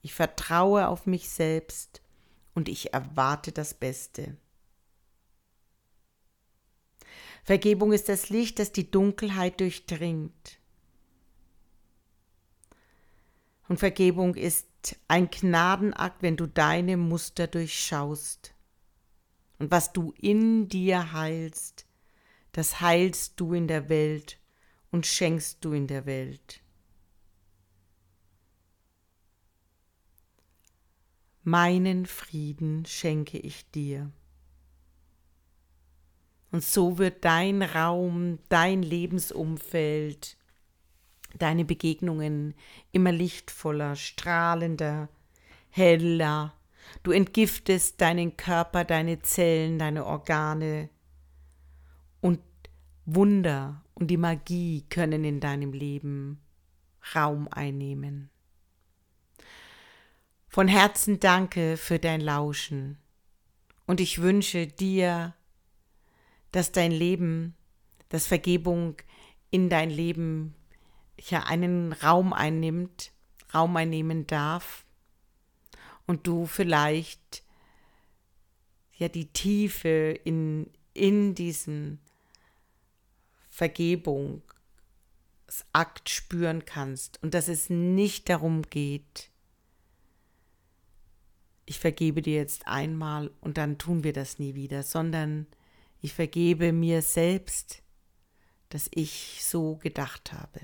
Ich 0.00 0.14
vertraue 0.14 0.86
auf 0.86 1.06
mich 1.06 1.28
selbst 1.28 2.00
und 2.54 2.68
ich 2.68 2.94
erwarte 2.94 3.50
das 3.50 3.74
Beste. 3.74 4.36
Vergebung 7.42 7.92
ist 7.92 8.08
das 8.08 8.28
Licht, 8.28 8.60
das 8.60 8.70
die 8.70 8.88
Dunkelheit 8.92 9.58
durchdringt. 9.58 10.60
Und 13.66 13.80
Vergebung 13.80 14.36
ist 14.36 14.68
ein 15.08 15.28
Gnadenakt, 15.28 16.22
wenn 16.22 16.36
du 16.36 16.46
deine 16.46 16.96
Muster 16.96 17.48
durchschaust. 17.48 18.54
Und 19.58 19.72
was 19.72 19.92
du 19.92 20.14
in 20.16 20.68
dir 20.68 21.12
heilst, 21.12 21.86
das 22.52 22.80
heilst 22.80 23.32
du 23.40 23.52
in 23.52 23.66
der 23.66 23.88
Welt 23.88 24.38
und 24.92 25.06
schenkst 25.06 25.64
du 25.64 25.72
in 25.72 25.88
der 25.88 26.06
Welt. 26.06 26.62
Meinen 31.42 32.06
Frieden 32.06 32.84
schenke 32.86 33.38
ich 33.38 33.70
dir. 33.70 34.10
Und 36.50 36.64
so 36.64 36.98
wird 36.98 37.24
dein 37.24 37.62
Raum, 37.62 38.38
dein 38.48 38.82
Lebensumfeld, 38.82 40.36
deine 41.38 41.64
Begegnungen 41.64 42.54
immer 42.92 43.12
lichtvoller, 43.12 43.94
strahlender, 43.94 45.08
heller. 45.70 46.54
Du 47.02 47.12
entgiftest 47.12 48.00
deinen 48.00 48.36
Körper, 48.36 48.84
deine 48.84 49.20
Zellen, 49.20 49.78
deine 49.78 50.04
Organe. 50.06 50.90
Und 52.20 52.40
Wunder 53.04 53.84
und 53.94 54.08
die 54.08 54.16
Magie 54.16 54.84
können 54.88 55.24
in 55.24 55.40
deinem 55.40 55.72
Leben 55.72 56.40
Raum 57.14 57.48
einnehmen. 57.50 58.29
Von 60.52 60.66
Herzen 60.66 61.20
danke 61.20 61.76
für 61.76 62.00
dein 62.00 62.20
Lauschen. 62.20 62.98
Und 63.86 64.00
ich 64.00 64.20
wünsche 64.20 64.66
dir, 64.66 65.32
dass 66.50 66.72
dein 66.72 66.90
Leben, 66.90 67.54
dass 68.08 68.26
Vergebung 68.26 68.96
in 69.52 69.68
dein 69.68 69.90
Leben 69.90 70.56
ja 71.16 71.44
einen 71.44 71.92
Raum 71.92 72.32
einnimmt, 72.32 73.12
Raum 73.54 73.76
einnehmen 73.76 74.26
darf. 74.26 74.84
Und 76.08 76.26
du 76.26 76.46
vielleicht 76.46 77.44
ja 78.96 79.06
die 79.06 79.26
Tiefe 79.26 80.18
in, 80.24 80.68
in 80.94 81.36
diesem 81.36 82.00
Vergebungsakt 83.50 84.50
spüren 86.08 86.64
kannst 86.64 87.22
und 87.22 87.34
dass 87.34 87.46
es 87.46 87.70
nicht 87.70 88.28
darum 88.28 88.62
geht, 88.62 89.29
ich 91.70 91.78
vergebe 91.78 92.20
dir 92.20 92.34
jetzt 92.34 92.66
einmal 92.66 93.30
und 93.40 93.56
dann 93.56 93.78
tun 93.78 94.02
wir 94.02 94.12
das 94.12 94.40
nie 94.40 94.56
wieder, 94.56 94.82
sondern 94.82 95.46
ich 96.00 96.12
vergebe 96.12 96.72
mir 96.72 97.00
selbst, 97.00 97.84
dass 98.70 98.90
ich 98.92 99.38
so 99.40 99.76
gedacht 99.76 100.32
habe. 100.32 100.62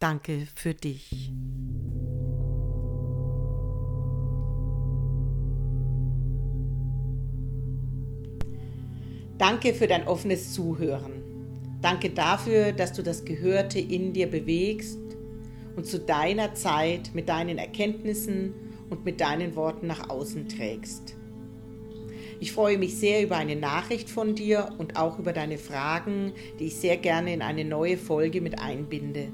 Danke 0.00 0.48
für 0.52 0.74
dich. 0.74 1.30
Danke 9.38 9.74
für 9.74 9.86
dein 9.86 10.08
offenes 10.08 10.54
Zuhören. 10.54 11.22
Danke 11.80 12.10
dafür, 12.10 12.72
dass 12.72 12.92
du 12.94 13.04
das 13.04 13.24
Gehörte 13.24 13.78
in 13.78 14.12
dir 14.12 14.28
bewegst 14.28 14.98
und 15.76 15.86
zu 15.86 16.00
deiner 16.00 16.54
Zeit 16.54 17.14
mit 17.14 17.28
deinen 17.28 17.58
Erkenntnissen 17.58 18.67
und 18.90 19.04
mit 19.04 19.20
deinen 19.20 19.56
Worten 19.56 19.86
nach 19.86 20.08
außen 20.08 20.48
trägst. 20.48 21.18
Ich 22.40 22.52
freue 22.52 22.78
mich 22.78 22.96
sehr 22.96 23.22
über 23.22 23.36
eine 23.36 23.56
Nachricht 23.56 24.08
von 24.08 24.36
dir 24.36 24.70
und 24.78 24.96
auch 24.96 25.18
über 25.18 25.32
deine 25.32 25.58
Fragen, 25.58 26.32
die 26.58 26.66
ich 26.66 26.76
sehr 26.76 26.96
gerne 26.96 27.34
in 27.34 27.42
eine 27.42 27.64
neue 27.64 27.96
Folge 27.96 28.40
mit 28.40 28.60
einbinde. 28.60 29.32